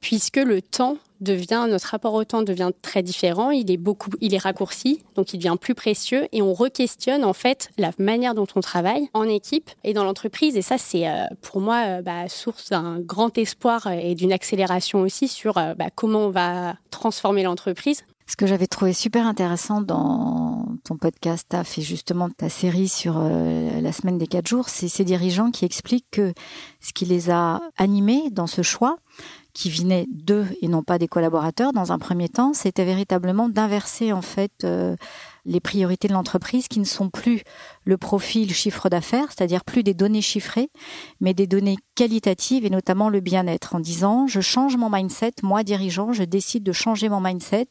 puisque 0.00 0.36
le 0.36 0.60
temps 0.60 0.98
devient, 1.20 1.66
notre 1.68 1.88
rapport 1.88 2.14
au 2.14 2.24
temps 2.24 2.42
devient 2.42 2.70
très 2.82 3.02
différent, 3.02 3.50
il 3.50 3.70
est 3.70 3.76
beaucoup, 3.76 4.10
il 4.20 4.34
est 4.34 4.38
raccourci, 4.38 5.02
donc 5.14 5.32
il 5.32 5.38
devient 5.38 5.56
plus 5.58 5.74
précieux 5.74 6.28
et 6.32 6.42
on 6.42 6.52
re-questionne 6.52 7.24
en 7.24 7.32
fait 7.32 7.70
la 7.78 7.90
manière 7.98 8.34
dont 8.34 8.46
on 8.54 8.60
travaille 8.60 9.08
en 9.14 9.24
équipe 9.24 9.70
et 9.82 9.94
dans 9.94 10.04
l'entreprise. 10.04 10.56
Et 10.56 10.62
ça, 10.62 10.76
c'est 10.78 11.08
euh, 11.08 11.24
pour 11.40 11.60
moi 11.60 11.84
euh, 11.86 12.02
bah, 12.02 12.28
source 12.28 12.70
d'un 12.70 13.00
grand 13.00 13.36
espoir 13.38 13.90
et 13.90 14.14
d'une 14.14 14.32
accélération 14.32 15.00
aussi 15.00 15.28
sur 15.28 15.56
euh, 15.56 15.74
bah, 15.74 15.86
comment 15.94 16.26
on 16.26 16.30
va 16.30 16.74
transformer 16.90 17.42
l'entreprise. 17.42 18.04
Ce 18.26 18.36
que 18.36 18.46
j'avais 18.46 18.66
trouvé 18.66 18.92
super 18.92 19.26
intéressant 19.26 19.80
dans 19.82 20.66
ton 20.84 20.96
podcast 20.96 21.46
TAF 21.48 21.78
et 21.78 21.82
justement 21.82 22.30
ta 22.30 22.48
série 22.48 22.88
sur 22.88 23.18
la 23.18 23.92
semaine 23.92 24.16
des 24.16 24.26
quatre 24.26 24.48
jours, 24.48 24.70
c'est 24.70 24.88
ces 24.88 25.04
dirigeants 25.04 25.50
qui 25.50 25.66
expliquent 25.66 26.10
que 26.10 26.32
ce 26.80 26.92
qui 26.94 27.04
les 27.04 27.30
a 27.30 27.60
animés 27.76 28.30
dans 28.30 28.46
ce 28.46 28.62
choix, 28.62 28.96
qui 29.52 29.70
venaient 29.70 30.06
d'eux 30.10 30.46
et 30.60 30.68
non 30.68 30.82
pas 30.82 30.98
des 30.98 31.06
collaborateurs 31.06 31.72
dans 31.72 31.92
un 31.92 31.98
premier 31.98 32.28
temps, 32.28 32.52
c'était 32.54 32.84
véritablement 32.84 33.48
d'inverser 33.48 34.12
en 34.12 34.22
fait 34.22 34.64
euh, 34.64 34.96
les 35.44 35.60
priorités 35.60 36.08
de 36.08 36.12
l'entreprise 36.12 36.68
qui 36.68 36.80
ne 36.80 36.84
sont 36.84 37.10
plus 37.10 37.42
le 37.84 37.96
profil 37.96 38.52
chiffre 38.52 38.88
d'affaires, 38.88 39.26
c'est-à-dire 39.28 39.64
plus 39.64 39.82
des 39.82 39.94
données 39.94 40.22
chiffrées, 40.22 40.70
mais 41.20 41.34
des 41.34 41.46
données 41.46 41.76
qualitatives 41.94 42.64
et 42.64 42.70
notamment 42.70 43.08
le 43.08 43.20
bien-être 43.20 43.74
en 43.74 43.80
disant 43.80 44.26
je 44.26 44.40
change 44.40 44.76
mon 44.76 44.90
mindset, 44.90 45.32
moi 45.42 45.62
dirigeant, 45.62 46.12
je 46.12 46.24
décide 46.24 46.62
de 46.62 46.72
changer 46.72 47.08
mon 47.08 47.20
mindset 47.20 47.68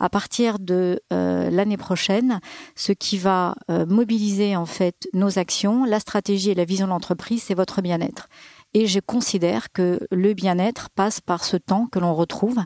à 0.00 0.08
partir 0.08 0.58
de 0.58 1.00
euh, 1.12 1.50
l'année 1.50 1.76
prochaine, 1.76 2.40
ce 2.76 2.92
qui 2.92 3.18
va 3.18 3.54
euh, 3.70 3.84
mobiliser 3.86 4.56
en 4.56 4.66
fait 4.66 5.08
nos 5.12 5.38
actions, 5.38 5.84
la 5.84 6.00
stratégie 6.00 6.50
et 6.50 6.54
la 6.54 6.64
vision 6.64 6.86
de 6.86 6.92
l'entreprise, 6.92 7.42
c'est 7.42 7.54
votre 7.54 7.82
bien-être. 7.82 8.28
Et 8.74 8.86
je 8.86 9.00
considère 9.00 9.72
que 9.72 10.00
le 10.10 10.34
bien-être 10.34 10.90
passe 10.90 11.20
par 11.20 11.44
ce 11.44 11.56
temps 11.56 11.86
que 11.86 11.98
l'on 11.98 12.14
retrouve, 12.14 12.58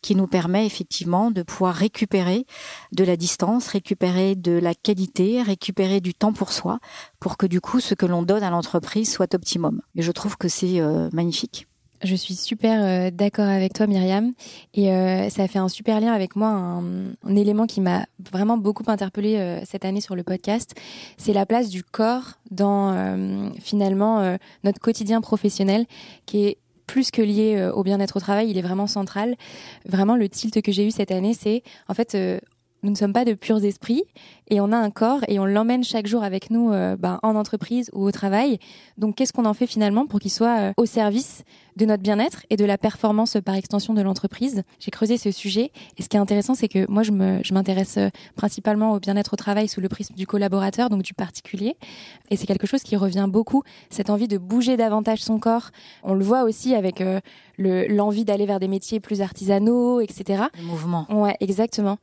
qui 0.00 0.14
nous 0.14 0.26
permet 0.26 0.66
effectivement 0.66 1.30
de 1.30 1.42
pouvoir 1.42 1.74
récupérer 1.74 2.46
de 2.92 3.04
la 3.04 3.16
distance, 3.16 3.68
récupérer 3.68 4.36
de 4.36 4.52
la 4.52 4.74
qualité, 4.74 5.42
récupérer 5.42 6.00
du 6.00 6.14
temps 6.14 6.32
pour 6.32 6.52
soi, 6.52 6.78
pour 7.20 7.36
que 7.36 7.46
du 7.46 7.60
coup 7.60 7.80
ce 7.80 7.94
que 7.94 8.06
l'on 8.06 8.22
donne 8.22 8.42
à 8.42 8.50
l'entreprise 8.50 9.12
soit 9.12 9.34
optimum. 9.34 9.82
Et 9.96 10.02
je 10.02 10.12
trouve 10.12 10.36
que 10.36 10.48
c'est 10.48 10.80
euh, 10.80 11.10
magnifique. 11.12 11.69
Je 12.02 12.14
suis 12.14 12.34
super 12.34 12.82
euh, 12.82 13.10
d'accord 13.10 13.46
avec 13.46 13.74
toi, 13.74 13.86
Myriam. 13.86 14.32
Et 14.72 14.90
euh, 14.90 15.28
ça 15.28 15.46
fait 15.48 15.58
un 15.58 15.68
super 15.68 16.00
lien 16.00 16.12
avec 16.12 16.34
moi. 16.34 16.48
Un, 16.48 17.14
élément 17.36 17.66
qui 17.66 17.80
m'a 17.80 18.06
vraiment 18.32 18.56
beaucoup 18.56 18.84
interpellée 18.86 19.36
euh, 19.36 19.60
cette 19.64 19.84
année 19.84 20.00
sur 20.00 20.14
le 20.14 20.22
podcast, 20.22 20.74
c'est 21.18 21.34
la 21.34 21.44
place 21.44 21.68
du 21.68 21.84
corps 21.84 22.38
dans 22.50 23.50
finalement 23.60 24.36
notre 24.64 24.80
quotidien 24.80 25.20
professionnel, 25.20 25.86
qui 26.26 26.44
est 26.44 26.58
plus 26.86 27.10
que 27.10 27.22
lié 27.22 27.70
au 27.72 27.84
bien-être 27.84 28.16
au 28.16 28.20
travail. 28.20 28.50
Il 28.50 28.58
est 28.58 28.62
vraiment 28.62 28.86
central. 28.86 29.36
Vraiment, 29.86 30.16
le 30.16 30.28
tilt 30.28 30.60
que 30.60 30.72
j'ai 30.72 30.86
eu 30.86 30.90
cette 30.90 31.12
année, 31.12 31.34
c'est 31.34 31.62
en 31.88 31.94
fait 31.94 32.16
nous 32.82 32.90
ne 32.90 32.94
sommes 32.96 33.12
pas 33.12 33.24
de 33.24 33.34
purs 33.34 33.62
esprits 33.64 34.04
et 34.48 34.60
on 34.60 34.72
a 34.72 34.76
un 34.76 34.90
corps 34.90 35.20
et 35.28 35.38
on 35.38 35.44
l'emmène 35.44 35.84
chaque 35.84 36.06
jour 36.06 36.22
avec 36.22 36.50
nous 36.50 36.72
euh, 36.72 36.96
ben, 36.96 37.18
en 37.22 37.36
entreprise 37.36 37.90
ou 37.92 38.04
au 38.04 38.10
travail. 38.10 38.58
Donc 38.96 39.16
qu'est-ce 39.16 39.32
qu'on 39.32 39.44
en 39.44 39.54
fait 39.54 39.66
finalement 39.66 40.06
pour 40.06 40.20
qu'il 40.20 40.30
soit 40.30 40.58
euh, 40.58 40.72
au 40.76 40.86
service 40.86 41.44
de 41.76 41.84
notre 41.84 42.02
bien-être 42.02 42.44
et 42.50 42.56
de 42.56 42.64
la 42.64 42.78
performance 42.78 43.36
par 43.44 43.54
extension 43.54 43.94
de 43.94 44.02
l'entreprise? 44.02 44.62
J'ai 44.78 44.90
creusé 44.90 45.18
ce 45.18 45.30
sujet 45.30 45.72
et 45.98 46.02
ce 46.02 46.08
qui 46.08 46.16
est 46.16 46.20
intéressant 46.20 46.54
c'est 46.54 46.68
que 46.68 46.90
moi 46.90 47.02
je 47.02 47.12
m'intéresse 47.52 47.94
je 47.96 48.00
euh, 48.00 48.10
principalement 48.34 48.92
au 48.92 49.00
bien-être 49.00 49.34
au 49.34 49.36
travail 49.36 49.68
sous 49.68 49.80
le 49.80 49.88
prisme 49.88 50.14
du 50.14 50.26
collaborateur, 50.26 50.90
donc 50.90 51.02
du 51.02 51.14
particulier. 51.14 51.76
Et 52.30 52.36
c'est 52.36 52.46
quelque 52.46 52.66
chose 52.66 52.82
qui 52.82 52.96
revient 52.96 53.26
beaucoup, 53.28 53.62
cette 53.90 54.10
envie 54.10 54.28
de 54.28 54.38
bouger 54.38 54.76
davantage 54.76 55.22
son 55.22 55.38
corps. 55.38 55.70
On 56.02 56.14
le 56.14 56.24
voit 56.24 56.44
aussi 56.44 56.74
avec 56.74 57.02
l'envie 57.58 58.24
d'aller 58.24 58.46
vers 58.46 58.60
des 58.60 58.68
métiers 58.68 59.00
plus 59.00 59.20
artisanaux, 59.20 60.00
etc. 60.00 60.44
Le 60.56 60.64
mouvement. 60.64 61.06
Ouais, 61.10 61.36
exactement. 61.40 61.98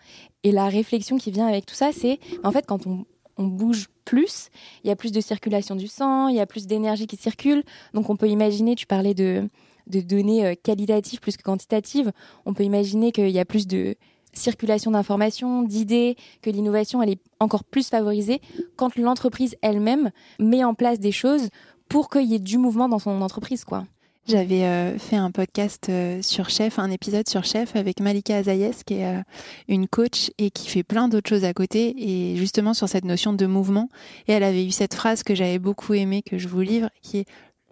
Et 0.48 0.51
la 0.54 0.70
réflexion 0.70 1.18
qui 1.18 1.30
vient 1.30 1.46
avec 1.46 1.66
tout 1.66 1.75
ça, 1.75 1.92
c'est 1.92 2.20
en 2.46 2.54
fait 2.54 2.66
quand 2.66 2.88
on, 2.88 3.06
bouge 3.38 3.88
plus, 4.06 4.48
il 4.84 4.88
y 4.88 4.92
a 4.92 4.96
plus 4.96 5.12
de 5.12 5.20
circulation 5.20 5.75
du 5.75 5.88
sang, 5.88 6.30
il 6.30 6.38
y 6.38 6.39
a 6.39 6.46
plus 6.46 6.68
d'énergie 6.68 7.06
qui 7.06 7.18
circule. 7.18 7.63
Donc 7.94 8.10
on 8.10 8.16
peut 8.16 8.30
imaginer, 8.30 8.75
tu 8.75 8.88
parlais 8.88 9.13
de, 9.13 9.50
de 9.88 10.00
données 10.00 10.46
euh, 10.46 10.56
qualitatives 10.56 11.20
plus 11.20 11.36
que 11.36 11.44
quantitatives, 11.44 12.13
on 12.46 12.54
peut 12.54 12.63
imaginer 12.63 13.12
qu'il 13.12 13.30
y 13.30 13.39
a 13.39 13.44
plus 13.44 13.68
de 13.68 13.96
circulation 14.32 14.92
d'informations, 14.92 15.63
d'idées, 15.63 16.16
que 16.42 16.50
l'innovation 16.50 17.04
elle 17.04 17.10
est 17.10 17.22
encore 17.42 17.66
plus 17.66 17.89
favorisée 17.89 18.39
quand 18.77 18.96
l'entreprise 18.96 19.58
elle-même 19.62 20.12
met 20.39 20.63
en 20.63 20.75
place 20.75 21.00
des 21.00 21.12
choses 21.12 21.50
pour 21.89 22.10
qu'il 22.10 22.24
y 22.24 22.36
ait 22.36 22.39
du 22.39 22.58
mouvement 22.58 22.88
dans 22.88 23.00
son 23.00 23.22
entreprise, 23.22 23.66
quoi. 23.66 23.84
J'avais 24.28 24.66
euh, 24.66 25.00
fait 25.00 25.16
un 25.16 25.32
podcast 25.32 25.88
euh, 25.88 26.22
sur 26.22 26.50
Chef, 26.50 26.80
un 26.80 26.92
épisode 26.92 27.30
sur 27.30 27.46
Chef 27.46 27.78
avec 27.78 28.02
Malika 28.02 28.36
Azayes, 28.36 28.84
qui 28.86 28.96
est 28.96 29.06
euh, 29.06 29.22
une 29.70 29.88
coach 29.88 30.32
et 30.38 30.52
qui 30.52 30.68
fait 30.68 30.84
plein 30.84 31.08
d'autres 31.08 31.30
choses 31.30 31.46
à 31.46 31.54
côté, 31.54 31.96
et 31.98 32.36
justement 32.36 32.74
sur 32.74 32.90
cette 32.90 33.06
notion 33.06 33.32
de 33.32 33.46
mouvement. 33.46 33.88
Et 34.28 34.34
elle 34.34 34.44
avait 34.44 34.66
eu 34.66 34.72
cette 34.72 34.96
phrase 34.96 35.24
que 35.24 35.34
j'avais 35.34 35.60
beaucoup 35.60 35.94
aimée, 35.94 36.24
que 36.24 36.38
je 36.38 36.50
vous 36.50 36.60
livre, 36.60 36.90
qui 37.02 37.20
est 37.20 37.26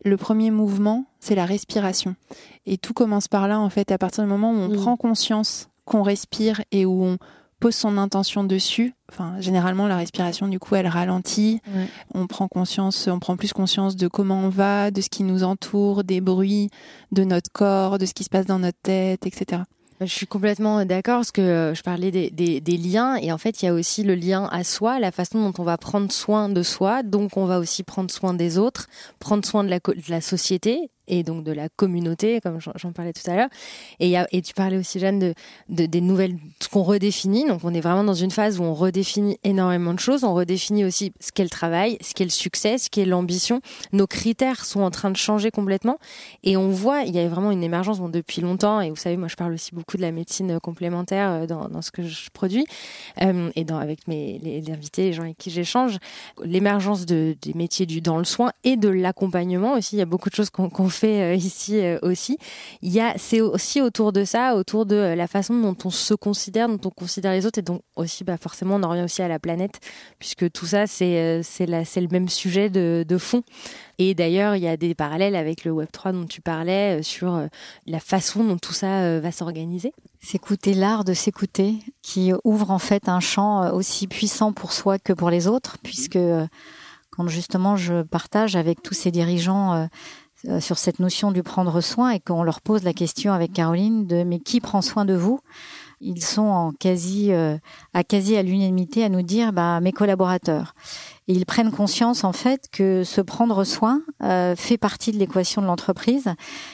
le 0.05 0.15
premier 0.15 0.49
mouvement, 0.49 1.07
c'est 1.19 1.35
la 1.35 1.45
respiration. 1.45 2.15
Et 2.65 2.77
tout 2.77 2.93
commence 2.93 3.27
par 3.27 3.49
là, 3.49 3.59
en 3.59 3.69
fait, 3.69 3.91
à 3.91 3.97
partir 3.97 4.23
du 4.23 4.29
moment 4.29 4.53
où 4.53 4.55
on 4.55 4.69
prend 4.75 4.95
conscience 4.95 5.67
qu'on 5.83 6.03
respire 6.03 6.61
et 6.71 6.85
où 6.85 7.03
on 7.03 7.17
pose 7.65 7.73
son 7.73 7.97
intention 7.97 8.43
dessus, 8.43 8.93
enfin 9.11 9.37
généralement 9.39 9.87
la 9.87 9.97
respiration 9.97 10.47
du 10.47 10.59
coup 10.59 10.75
elle 10.75 10.85
ralentit, 10.85 11.61
on 12.13 12.27
prend 12.27 12.47
conscience, 12.47 13.07
on 13.07 13.17
prend 13.17 13.37
plus 13.37 13.53
conscience 13.53 13.95
de 13.95 14.07
comment 14.07 14.37
on 14.41 14.49
va, 14.49 14.91
de 14.91 15.01
ce 15.01 15.09
qui 15.09 15.23
nous 15.23 15.43
entoure, 15.43 16.03
des 16.03 16.21
bruits, 16.21 16.69
de 17.11 17.23
notre 17.23 17.51
corps, 17.51 17.97
de 17.97 18.05
ce 18.05 18.13
qui 18.13 18.23
se 18.23 18.29
passe 18.29 18.45
dans 18.45 18.59
notre 18.59 18.77
tête, 18.83 19.25
etc. 19.25 19.63
Je 19.99 20.05
suis 20.05 20.27
complètement 20.27 20.85
d'accord 20.85 21.15
parce 21.15 21.31
que 21.31 21.41
euh, 21.41 21.73
je 21.73 21.81
parlais 21.81 22.11
des, 22.11 22.29
des, 22.29 22.61
des, 22.61 22.77
liens 22.77 23.15
et 23.15 23.31
en 23.31 23.39
fait 23.39 23.63
il 23.63 23.65
y 23.65 23.67
a 23.67 23.73
aussi 23.73 24.03
le 24.03 24.13
lien 24.13 24.47
à 24.51 24.63
soi, 24.63 24.99
la 24.99 25.11
façon 25.11 25.39
dont 25.39 25.59
on 25.59 25.63
va 25.63 25.79
prendre 25.79 26.11
soin 26.11 26.49
de 26.49 26.61
soi, 26.61 27.01
donc 27.01 27.35
on 27.35 27.45
va 27.45 27.57
aussi 27.57 27.81
prendre 27.81 28.11
soin 28.11 28.35
des 28.35 28.59
autres, 28.59 28.85
prendre 29.17 29.43
soin 29.43 29.63
de 29.63 29.69
la, 29.69 29.79
de 29.79 30.09
la 30.09 30.21
société 30.21 30.91
et 31.07 31.23
donc 31.23 31.43
de 31.43 31.51
la 31.51 31.69
communauté, 31.69 32.39
comme 32.41 32.59
j'en 32.59 32.91
parlais 32.91 33.13
tout 33.13 33.29
à 33.29 33.35
l'heure. 33.35 33.49
Et, 33.99 34.41
tu 34.41 34.53
parlais 34.53 34.77
aussi, 34.77 34.99
Jeanne, 34.99 35.19
de, 35.19 35.33
de 35.69 35.85
des 35.85 36.01
nouvelles, 36.01 36.37
ce 36.61 36.67
qu'on 36.67 36.83
redéfinit. 36.83 37.45
Donc, 37.45 37.61
on 37.63 37.73
est 37.73 37.81
vraiment 37.81 38.03
dans 38.03 38.13
une 38.13 38.31
phase 38.31 38.59
où 38.59 38.63
on 38.63 38.73
redéfinit 38.73 39.37
énormément 39.43 39.93
de 39.93 39.99
choses. 39.99 40.23
On 40.23 40.33
redéfinit 40.33 40.85
aussi 40.85 41.13
ce 41.19 41.31
qu'est 41.31 41.43
le 41.43 41.49
travail, 41.49 41.97
ce 42.01 42.13
qu'est 42.13 42.25
le 42.25 42.29
succès, 42.29 42.77
ce 42.77 42.89
qu'est 42.89 43.05
l'ambition. 43.05 43.61
Nos 43.93 44.07
critères 44.07 44.65
sont 44.65 44.81
en 44.81 44.91
train 44.91 45.11
de 45.11 45.17
changer 45.17 45.51
complètement. 45.51 45.97
Et 46.43 46.57
on 46.57 46.69
voit, 46.69 47.03
il 47.03 47.15
y 47.15 47.19
a 47.19 47.27
vraiment 47.27 47.51
une 47.51 47.63
émergence 47.63 47.99
bon, 47.99 48.09
depuis 48.09 48.41
longtemps. 48.41 48.81
Et 48.81 48.89
vous 48.89 48.95
savez, 48.95 49.17
moi, 49.17 49.27
je 49.27 49.35
parle 49.35 49.53
aussi 49.53 49.73
beaucoup 49.73 49.97
de 49.97 50.01
la 50.01 50.11
médecine 50.11 50.59
complémentaire 50.59 51.31
euh, 51.31 51.45
dans, 51.47 51.81
ce 51.81 51.91
que 51.91 52.03
je 52.03 52.29
produis 52.31 52.65
euh, 53.21 53.49
et 53.55 53.63
dans, 53.63 53.77
avec 53.77 54.07
mes 54.07 54.39
les, 54.39 54.71
invités, 54.71 55.03
les 55.03 55.13
gens 55.13 55.23
avec 55.23 55.37
qui 55.37 55.49
j'échange. 55.49 55.97
L'émergence 56.43 57.05
de, 57.05 57.35
des 57.41 57.53
métiers 57.53 57.85
du 57.85 58.01
dans 58.01 58.17
le 58.17 58.23
soin 58.23 58.51
et 58.63 58.77
de 58.77 58.89
l'accompagnement 58.89 59.73
aussi. 59.73 59.95
Il 59.95 59.99
y 59.99 60.01
a 60.01 60.05
beaucoup 60.05 60.29
de 60.29 60.35
choses 60.35 60.49
qu'on 60.49 60.69
fait 60.95 61.21
euh, 61.21 61.35
ici 61.35 61.79
euh, 61.79 61.99
aussi. 62.01 62.37
Il 62.81 62.91
y 62.91 62.99
a, 62.99 63.13
c'est 63.17 63.41
aussi 63.41 63.81
autour 63.81 64.11
de 64.11 64.23
ça, 64.23 64.55
autour 64.55 64.85
de 64.85 64.95
la 64.95 65.27
façon 65.27 65.59
dont 65.59 65.75
on 65.85 65.89
se 65.89 66.13
considère, 66.13 66.67
dont 66.67 66.79
on 66.85 66.89
considère 66.89 67.31
les 67.31 67.45
autres, 67.45 67.59
et 67.59 67.61
donc 67.61 67.81
aussi, 67.95 68.23
bah 68.23 68.37
forcément, 68.37 68.75
on 68.75 68.83
en 68.83 68.89
revient 68.89 69.03
aussi 69.03 69.21
à 69.21 69.27
la 69.27 69.39
planète, 69.39 69.79
puisque 70.19 70.51
tout 70.51 70.65
ça, 70.65 70.87
c'est 70.87 71.17
euh, 71.19 71.41
c'est 71.43 71.65
la, 71.65 71.85
c'est 71.85 72.01
le 72.01 72.07
même 72.09 72.29
sujet 72.29 72.69
de, 72.69 73.05
de 73.07 73.17
fond. 73.17 73.43
Et 73.97 74.13
d'ailleurs, 74.13 74.55
il 74.55 74.63
y 74.63 74.67
a 74.67 74.77
des 74.77 74.95
parallèles 74.95 75.35
avec 75.35 75.63
le 75.63 75.71
Web 75.71 75.89
3 75.91 76.11
dont 76.11 76.25
tu 76.25 76.41
parlais 76.41 77.01
sur 77.01 77.47
la 77.87 77.99
façon 78.01 78.43
dont 78.43 78.57
tout 78.57 78.73
ça 78.73 79.21
va 79.21 79.31
s'organiser. 79.31 79.93
S'écouter 80.19 80.73
l'art 80.73 81.05
de 81.05 81.13
s'écouter, 81.13 81.75
qui 82.01 82.33
ouvre 82.43 82.71
en 82.71 82.79
fait 82.79 83.07
un 83.07 83.21
champ 83.21 83.71
aussi 83.71 84.07
puissant 84.07 84.51
pour 84.51 84.73
soi 84.73 84.99
que 84.99 85.13
pour 85.13 85.29
les 85.29 85.47
autres, 85.47 85.77
puisque 85.81 86.19
quand 87.15 87.27
justement 87.27 87.77
je 87.77 88.03
partage 88.03 88.55
avec 88.55 88.81
tous 88.81 88.93
ces 88.93 89.11
dirigeants 89.11 89.73
euh, 89.73 89.85
sur 90.59 90.77
cette 90.77 90.99
notion 90.99 91.31
du 91.31 91.43
prendre 91.43 91.81
soin 91.81 92.11
et 92.11 92.19
qu'on 92.19 92.43
leur 92.43 92.61
pose 92.61 92.83
la 92.83 92.93
question 92.93 93.33
avec 93.33 93.53
Caroline 93.53 94.07
de 94.07 94.23
mais 94.23 94.39
qui 94.39 94.59
prend 94.61 94.81
soin 94.81 95.05
de 95.05 95.13
vous? 95.13 95.39
Ils 96.01 96.23
sont 96.23 96.41
en 96.43 96.71
quasi 96.71 97.31
euh, 97.31 97.57
à 97.93 98.03
quasi 98.03 98.35
à 98.35 98.43
l'unanimité 98.43 99.03
à 99.03 99.09
nous 99.09 99.21
dire 99.21 99.53
bah 99.53 99.79
mes 99.79 99.91
collaborateurs. 99.91 100.75
Et 101.27 101.33
ils 101.33 101.45
prennent 101.45 101.71
conscience 101.71 102.23
en 102.23 102.33
fait 102.33 102.67
que 102.71 103.03
ce 103.03 103.21
prendre 103.21 103.63
soin 103.63 104.01
euh, 104.21 104.55
fait 104.55 104.77
partie 104.77 105.11
de 105.11 105.17
l'équation 105.17 105.61
de 105.61 105.67
l'entreprise 105.67 106.29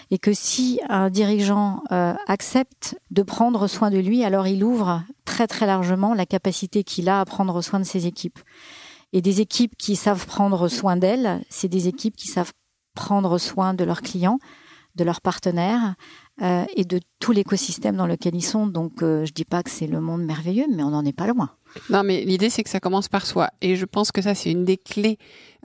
et 0.10 0.18
que 0.18 0.34
si 0.34 0.80
un 0.90 1.10
dirigeant 1.10 1.84
accepte 2.28 2.98
de 3.12 3.24
prendre 3.24 3.68
soin 3.68 3.92
de 3.92 4.00
lui 4.00 4.24
alors 4.24 4.48
il 4.48 4.64
ouvre 4.64 5.04
très 5.26 5.48
très 5.48 5.66
largement 5.66 6.14
la 6.14 6.26
capacité 6.26 6.84
qu'il 6.84 7.08
a 7.08 7.22
à 7.22 7.26
prendre 7.26 7.62
soin 7.62 7.80
de 7.80 7.86
ses 7.86 8.08
équipes. 8.08 8.40
Et 9.14 9.22
des 9.22 9.42
équipes 9.42 9.76
qui 9.78 9.96
savent 9.96 10.26
prendre 10.26 10.68
soin 10.68 10.98
d'elles 10.98 11.42
c'est 11.50 11.70
des 11.70 11.88
équipes 11.88 12.16
qui 12.16 12.28
savent 12.28 12.52
prendre 12.94 13.38
soin 13.38 13.74
de 13.74 13.84
leurs 13.84 14.02
clients, 14.02 14.40
de 14.96 15.04
leurs 15.04 15.22
partenaires 15.22 15.96
euh, 16.42 16.66
et 16.76 16.84
de 16.84 17.00
tout 17.20 17.32
l'écosystème 17.32 17.96
dans 17.96 18.08
lequel 18.08 18.36
ils 18.36 18.44
sont. 18.44 18.68
Donc, 18.68 19.04
euh, 19.04 19.26
je 19.26 19.32
dis 19.32 19.46
pas 19.46 19.64
que 19.64 19.70
c'est 19.70 19.88
le 19.88 20.02
monde 20.02 20.24
merveilleux, 20.24 20.66
mais 20.70 20.84
on 20.84 20.90
n'en 20.90 21.06
est 21.06 21.16
pas 21.16 21.28
loin. 21.28 21.52
Non, 21.90 22.04
mais 22.04 22.26
l'idée, 22.26 22.50
c'est 22.50 22.64
que 22.64 22.70
ça 22.70 22.80
commence 22.80 23.08
par 23.08 23.26
soi. 23.26 23.50
Et 23.62 23.76
je 23.76 23.86
pense 23.86 24.12
que 24.12 24.22
ça, 24.22 24.36
c'est 24.36 24.52
une 24.52 24.66
des 24.66 24.78
clés 24.78 25.18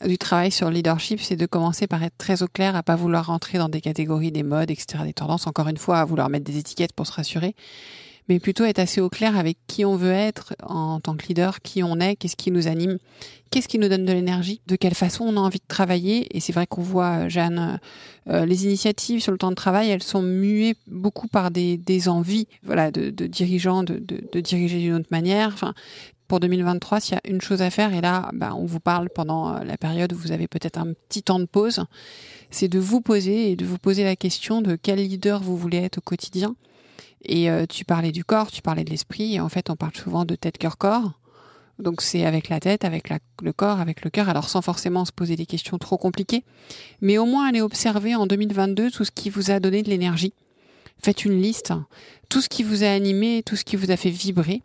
du 0.04 0.18
travail 0.18 0.52
sur 0.52 0.68
le 0.68 0.75
leadership, 0.75 1.21
c'est 1.21 1.37
de 1.37 1.47
commencer 1.47 1.87
par 1.87 2.02
être 2.02 2.16
très 2.18 2.42
au 2.42 2.47
clair, 2.47 2.76
à 2.76 2.83
pas 2.83 2.95
vouloir 2.95 3.26
rentrer 3.26 3.59
dans 3.59 3.68
des 3.68 3.80
catégories, 3.80 4.30
des 4.30 4.42
modes, 4.42 4.71
etc., 4.71 5.02
des 5.04 5.14
tendances, 5.14 5.47
encore 5.47 5.68
une 5.68 5.78
fois, 5.78 5.99
à 5.99 6.04
vouloir 6.04 6.28
mettre 6.28 6.45
des 6.45 6.59
étiquettes 6.59 6.92
pour 6.92 7.06
se 7.06 7.12
rassurer 7.12 7.54
mais 8.28 8.40
plutôt 8.40 8.64
être 8.64 8.78
assez 8.78 9.00
au 9.00 9.09
clair 9.09 9.37
avec 9.37 9.56
qui 9.66 9.85
on 9.85 9.97
veut 9.97 10.12
être 10.12 10.54
en 10.62 11.00
tant 11.00 11.16
que 11.16 11.26
leader, 11.26 11.61
qui 11.61 11.83
on 11.83 12.00
est, 12.00 12.16
qu'est-ce 12.16 12.37
qui 12.37 12.50
nous 12.50 12.66
anime, 12.68 12.99
qu'est-ce 13.50 13.68
qui 13.68 13.78
nous 13.78 13.88
donne 13.88 14.04
de 14.04 14.12
l'énergie, 14.12 14.61
de 14.66 14.76
quelle 14.76 14.95
façon 14.95 15.25
on 15.25 15.37
a 15.37 15.40
envie 15.40 15.59
de 15.59 15.64
travailler. 15.68 16.26
Et 16.37 16.40
c'est 16.40 16.52
vrai 16.52 16.66
qu'on 16.66 16.83
voit, 16.83 17.28
Jeanne, 17.28 17.78
euh, 18.28 18.45
les 18.45 18.64
initiatives 18.64 19.21
sur 19.21 19.33
le 19.33 19.38
temps 19.38 19.50
de 19.50 19.54
travail, 19.54 19.90
elles 19.90 20.02
sont 20.02 20.23
muées 20.23 20.76
beaucoup 20.87 21.28
par 21.28 21.50
des, 21.50 21.76
des 21.76 22.09
envies, 22.09 22.49
voilà, 22.64 22.90
de, 22.90 23.11
de 23.11 23.26
dirigeants, 23.26 23.83
de, 23.83 23.99
de, 23.99 24.21
de 24.33 24.40
diriger 24.40 24.78
d'une 24.78 24.95
autre 24.95 25.09
manière. 25.11 25.50
Enfin, 25.52 25.75
pour 26.28 26.40
2023, 26.40 27.00
s'il 27.00 27.14
y 27.14 27.18
a 27.18 27.30
une 27.30 27.40
chose 27.40 27.62
à 27.62 27.71
faire, 27.71 27.95
et 27.95 28.00
là, 28.00 28.30
ben, 28.33 28.52
on 28.56 28.66
vous 28.66 28.80
parle 28.80 29.09
pendant 29.11 29.54
euh, 29.54 29.64
la 29.64 29.76
période 29.76 30.12
où 30.12 30.16
vous 30.16 30.33
avez 30.33 30.49
peut-être 30.49 30.78
un 30.78 30.92
petit 31.09 31.23
temps 31.23 31.38
de 31.38 31.45
pause, 31.45 31.85
c'est 32.50 32.68
de 32.68 32.78
vous 32.78 33.00
poser 33.00 33.52
et 33.52 33.56
de 33.56 33.64
vous 33.64 33.78
poser 33.78 34.04
la 34.04 34.16
question 34.16 34.61
de 34.61 34.76
quel 34.76 34.99
leader 34.99 35.40
vous 35.40 35.56
voulez 35.56 35.78
être 35.78 35.99
au 35.99 36.00
quotidien 36.00 36.56
et 37.23 37.51
euh, 37.51 37.67
tu 37.67 37.85
parlais 37.85 38.13
du 38.13 38.25
corps, 38.25 38.51
tu 38.51 38.63
parlais 38.63 38.85
de 38.85 38.91
l'esprit. 38.91 39.35
Et 39.35 39.41
en 39.41 39.49
fait, 39.49 39.71
on 39.71 39.77
parle 39.77 39.95
souvent 39.95 40.25
de 40.25 40.35
tête, 40.35 40.59
cœur, 40.59 40.79
corps. 40.79 41.13
Donc 41.79 42.01
c'est 42.01 42.25
avec 42.25 42.49
la 42.49 42.59
tête, 42.59 42.85
avec 42.85 43.11
le 43.11 43.53
corps, 43.53 43.81
avec 43.81 44.03
le 44.03 44.11
cœur. 44.11 44.29
Alors 44.29 44.49
sans 44.49 44.63
forcément 44.63 45.05
se 45.05 45.13
poser 45.13 45.37
des 45.37 45.47
questions 45.47 45.79
trop 45.79 45.99
compliquées, 45.99 46.45
mais 47.03 47.19
au 47.19 47.27
moins 47.27 47.49
aller 47.49 47.61
observer 47.61 48.15
en 48.15 48.27
2022 48.27 48.91
tout 48.91 49.05
ce 49.05 49.11
qui 49.11 49.29
vous 49.29 49.51
a 49.51 49.61
donné 49.61 49.83
de 49.83 49.91
l'énergie, 49.91 50.33
faites 50.99 51.27
une 51.27 51.41
liste, 51.41 51.75
tout 52.31 52.41
ce 52.41 52.49
qui 52.49 52.63
vous 52.63 52.83
a 52.83 52.89
animé, 52.89 53.43
tout 53.45 53.57
ce 53.57 53.65
qui 53.65 53.77
vous 53.77 53.91
a 53.91 53.97
fait 53.97 54.11
vibrer. 54.11 54.63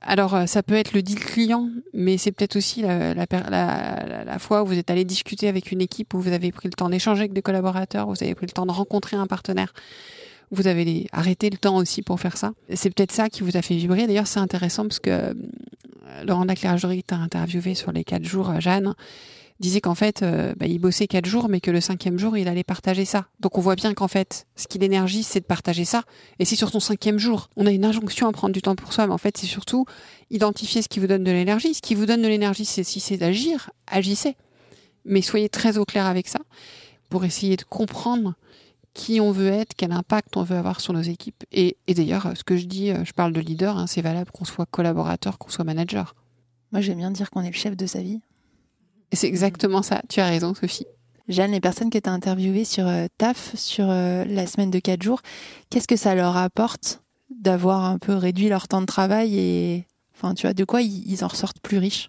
Alors, 0.00 0.34
euh, 0.34 0.46
ça 0.46 0.62
peut 0.62 0.74
être 0.74 0.92
le 0.92 1.02
deal 1.02 1.18
client, 1.18 1.68
mais 1.92 2.16
c'est 2.16 2.32
peut-être 2.32 2.56
aussi 2.56 2.82
la, 2.82 3.14
la, 3.14 4.38
fois 4.38 4.62
où 4.62 4.66
vous 4.66 4.78
êtes 4.78 4.90
allé 4.90 5.04
discuter 5.04 5.48
avec 5.48 5.70
une 5.70 5.80
équipe, 5.80 6.14
où 6.14 6.20
vous 6.20 6.32
avez 6.32 6.50
pris 6.52 6.68
le 6.68 6.74
temps 6.74 6.88
d'échanger 6.88 7.20
avec 7.20 7.32
des 7.32 7.42
collaborateurs, 7.42 8.08
où 8.08 8.14
vous 8.14 8.22
avez 8.22 8.34
pris 8.34 8.46
le 8.46 8.52
temps 8.52 8.66
de 8.66 8.72
rencontrer 8.72 9.16
un 9.16 9.26
partenaire. 9.26 9.72
Vous 10.52 10.66
avez 10.66 11.06
arrêté 11.12 11.50
le 11.50 11.56
temps 11.56 11.76
aussi 11.76 12.02
pour 12.02 12.20
faire 12.20 12.36
ça. 12.36 12.52
C'est 12.74 12.90
peut-être 12.94 13.10
ça 13.10 13.28
qui 13.30 13.42
vous 13.42 13.56
a 13.56 13.62
fait 13.62 13.74
vibrer. 13.74 14.06
D'ailleurs, 14.06 14.26
c'est 14.26 14.38
intéressant 14.38 14.82
parce 14.82 15.00
que 15.00 15.10
euh, 15.10 15.34
Laurent 16.24 16.44
Laclaire-Jory 16.44 17.02
t'a 17.02 17.16
interviewé 17.16 17.74
sur 17.74 17.90
les 17.90 18.04
quatre 18.04 18.24
jours, 18.24 18.60
Jeanne, 18.60 18.94
disait 19.60 19.80
qu'en 19.80 19.94
fait, 19.94 20.22
euh, 20.22 20.52
bah, 20.58 20.66
il 20.66 20.78
bossait 20.78 21.06
quatre 21.06 21.24
jours, 21.24 21.48
mais 21.48 21.60
que 21.60 21.70
le 21.70 21.80
cinquième 21.80 22.18
jour, 22.18 22.36
il 22.36 22.48
allait 22.48 22.64
partager 22.64 23.06
ça. 23.06 23.26
Donc 23.40 23.56
on 23.56 23.62
voit 23.62 23.76
bien 23.76 23.94
qu'en 23.94 24.08
fait, 24.08 24.46
ce 24.56 24.66
qui 24.66 24.78
l'énergie, 24.78 25.22
c'est 25.22 25.40
de 25.40 25.46
partager 25.46 25.86
ça. 25.86 26.02
Et 26.38 26.44
c'est 26.44 26.56
sur 26.56 26.70
ton 26.70 26.80
cinquième 26.80 27.18
jour. 27.18 27.48
On 27.56 27.66
a 27.66 27.70
une 27.70 27.86
injonction 27.86 28.28
à 28.28 28.32
prendre 28.32 28.52
du 28.52 28.60
temps 28.60 28.74
pour 28.74 28.92
soi, 28.92 29.06
mais 29.06 29.14
en 29.14 29.18
fait, 29.18 29.38
c'est 29.38 29.46
surtout 29.46 29.86
identifier 30.30 30.82
ce 30.82 30.88
qui 30.88 31.00
vous 31.00 31.06
donne 31.06 31.24
de 31.24 31.30
l'énergie. 31.30 31.72
Ce 31.72 31.80
qui 31.80 31.94
vous 31.94 32.04
donne 32.04 32.20
de 32.20 32.28
l'énergie, 32.28 32.66
c'est 32.66 32.84
si 32.84 33.00
c'est 33.00 33.16
d'agir, 33.16 33.70
agissez. 33.86 34.36
Mais 35.06 35.22
soyez 35.22 35.48
très 35.48 35.78
au 35.78 35.84
clair 35.86 36.06
avec 36.06 36.28
ça 36.28 36.40
pour 37.08 37.24
essayer 37.24 37.56
de 37.56 37.64
comprendre 37.64 38.34
qui 38.94 39.20
on 39.20 39.32
veut 39.32 39.48
être, 39.48 39.74
quel 39.76 39.92
impact 39.92 40.36
on 40.36 40.42
veut 40.42 40.56
avoir 40.56 40.80
sur 40.80 40.92
nos 40.92 41.00
équipes. 41.00 41.44
Et, 41.50 41.76
d'ailleurs, 41.88 42.32
ce 42.36 42.44
que 42.44 42.56
je 42.56 42.66
dis, 42.66 42.90
euh, 42.90 43.04
je 43.04 43.12
parle 43.12 43.32
de 43.32 43.40
leader, 43.40 43.76
hein, 43.78 43.86
c'est 43.86 44.02
valable 44.02 44.30
qu'on 44.30 44.44
soit 44.44 44.66
collaborateur, 44.66 45.38
qu'on 45.38 45.48
soit 45.48 45.64
manager. 45.64 46.14
Moi, 46.72 46.80
j'aime 46.80 46.98
bien 46.98 47.10
dire 47.10 47.30
qu'on 47.30 47.42
est 47.42 47.50
le 47.50 47.56
chef 47.56 47.76
de 47.76 47.86
sa 47.86 48.00
vie. 48.00 48.20
C'est 49.12 49.28
exactement 49.28 49.82
ça. 49.82 50.02
Tu 50.08 50.20
as 50.20 50.26
raison, 50.26 50.54
Sophie. 50.54 50.86
Jeanne, 51.28 51.52
les 51.52 51.60
personnes 51.60 51.90
que 51.90 51.98
tu 51.98 52.08
as 52.08 52.12
interviewées 52.12 52.64
sur 52.64 52.86
euh, 52.86 53.06
TAF, 53.18 53.54
sur 53.56 53.88
euh, 53.88 54.24
la 54.24 54.46
semaine 54.46 54.70
de 54.70 54.78
4 54.78 55.02
jours, 55.02 55.20
qu'est-ce 55.70 55.88
que 55.88 55.96
ça 55.96 56.14
leur 56.14 56.36
apporte 56.36 57.02
d'avoir 57.30 57.84
un 57.84 57.98
peu 57.98 58.14
réduit 58.14 58.48
leur 58.48 58.68
temps 58.68 58.80
de 58.80 58.86
travail 58.86 59.38
et, 59.38 59.86
enfin, 60.14 60.34
tu 60.34 60.46
vois, 60.46 60.54
de 60.54 60.64
quoi 60.64 60.82
ils, 60.82 61.24
en 61.24 61.28
ressortent 61.28 61.60
plus 61.60 61.78
riches? 61.78 62.08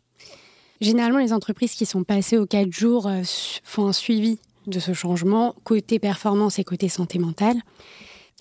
Généralement, 0.82 1.20
les 1.20 1.32
entreprises 1.32 1.74
qui 1.74 1.86
sont 1.86 2.04
passées 2.04 2.38
aux 2.38 2.46
4 2.46 2.72
jours 2.72 3.10
font 3.63 3.88
un 3.88 3.94
suivi 3.94 4.40
de 4.67 4.79
ce 4.79 4.93
changement, 4.93 5.55
côté 5.63 6.00
performance 6.00 6.60
et 6.60 6.63
côté 6.63 6.89
santé 6.89 7.20
mentale. 7.20 7.58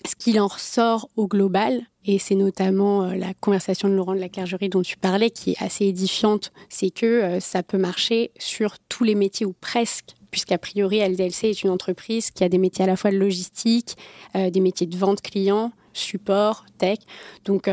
Ce 0.05 0.15
qu'il 0.15 0.39
en 0.39 0.47
ressort 0.47 1.09
au 1.15 1.27
global, 1.27 1.81
et 2.05 2.19
c'est 2.19 2.35
notamment 2.35 3.03
euh, 3.03 3.15
la 3.15 3.33
conversation 3.33 3.87
de 3.87 3.93
Laurent 3.93 4.13
de 4.13 4.19
la 4.19 4.27
Clergerie 4.27 4.67
dont 4.67 4.81
tu 4.81 4.97
parlais, 4.97 5.29
qui 5.29 5.51
est 5.51 5.63
assez 5.63 5.85
édifiante, 5.85 6.51
c'est 6.67 6.89
que 6.89 7.05
euh, 7.05 7.39
ça 7.39 7.63
peut 7.63 7.77
marcher 7.77 8.31
sur 8.37 8.75
tous 8.89 9.05
les 9.05 9.15
métiers 9.15 9.45
ou 9.45 9.53
presque, 9.53 10.15
puisqu'a 10.29 10.57
priori 10.57 10.99
LDLC 10.99 11.45
est 11.45 11.63
une 11.63 11.69
entreprise 11.69 12.31
qui 12.31 12.43
a 12.43 12.49
des 12.49 12.57
métiers 12.57 12.83
à 12.83 12.87
la 12.87 12.97
fois 12.97 13.11
de 13.11 13.17
logistique, 13.17 13.95
euh, 14.35 14.49
des 14.49 14.59
métiers 14.59 14.87
de 14.87 14.97
vente 14.97 15.21
client, 15.21 15.71
support, 15.93 16.65
tech. 16.77 16.99
Donc, 17.45 17.69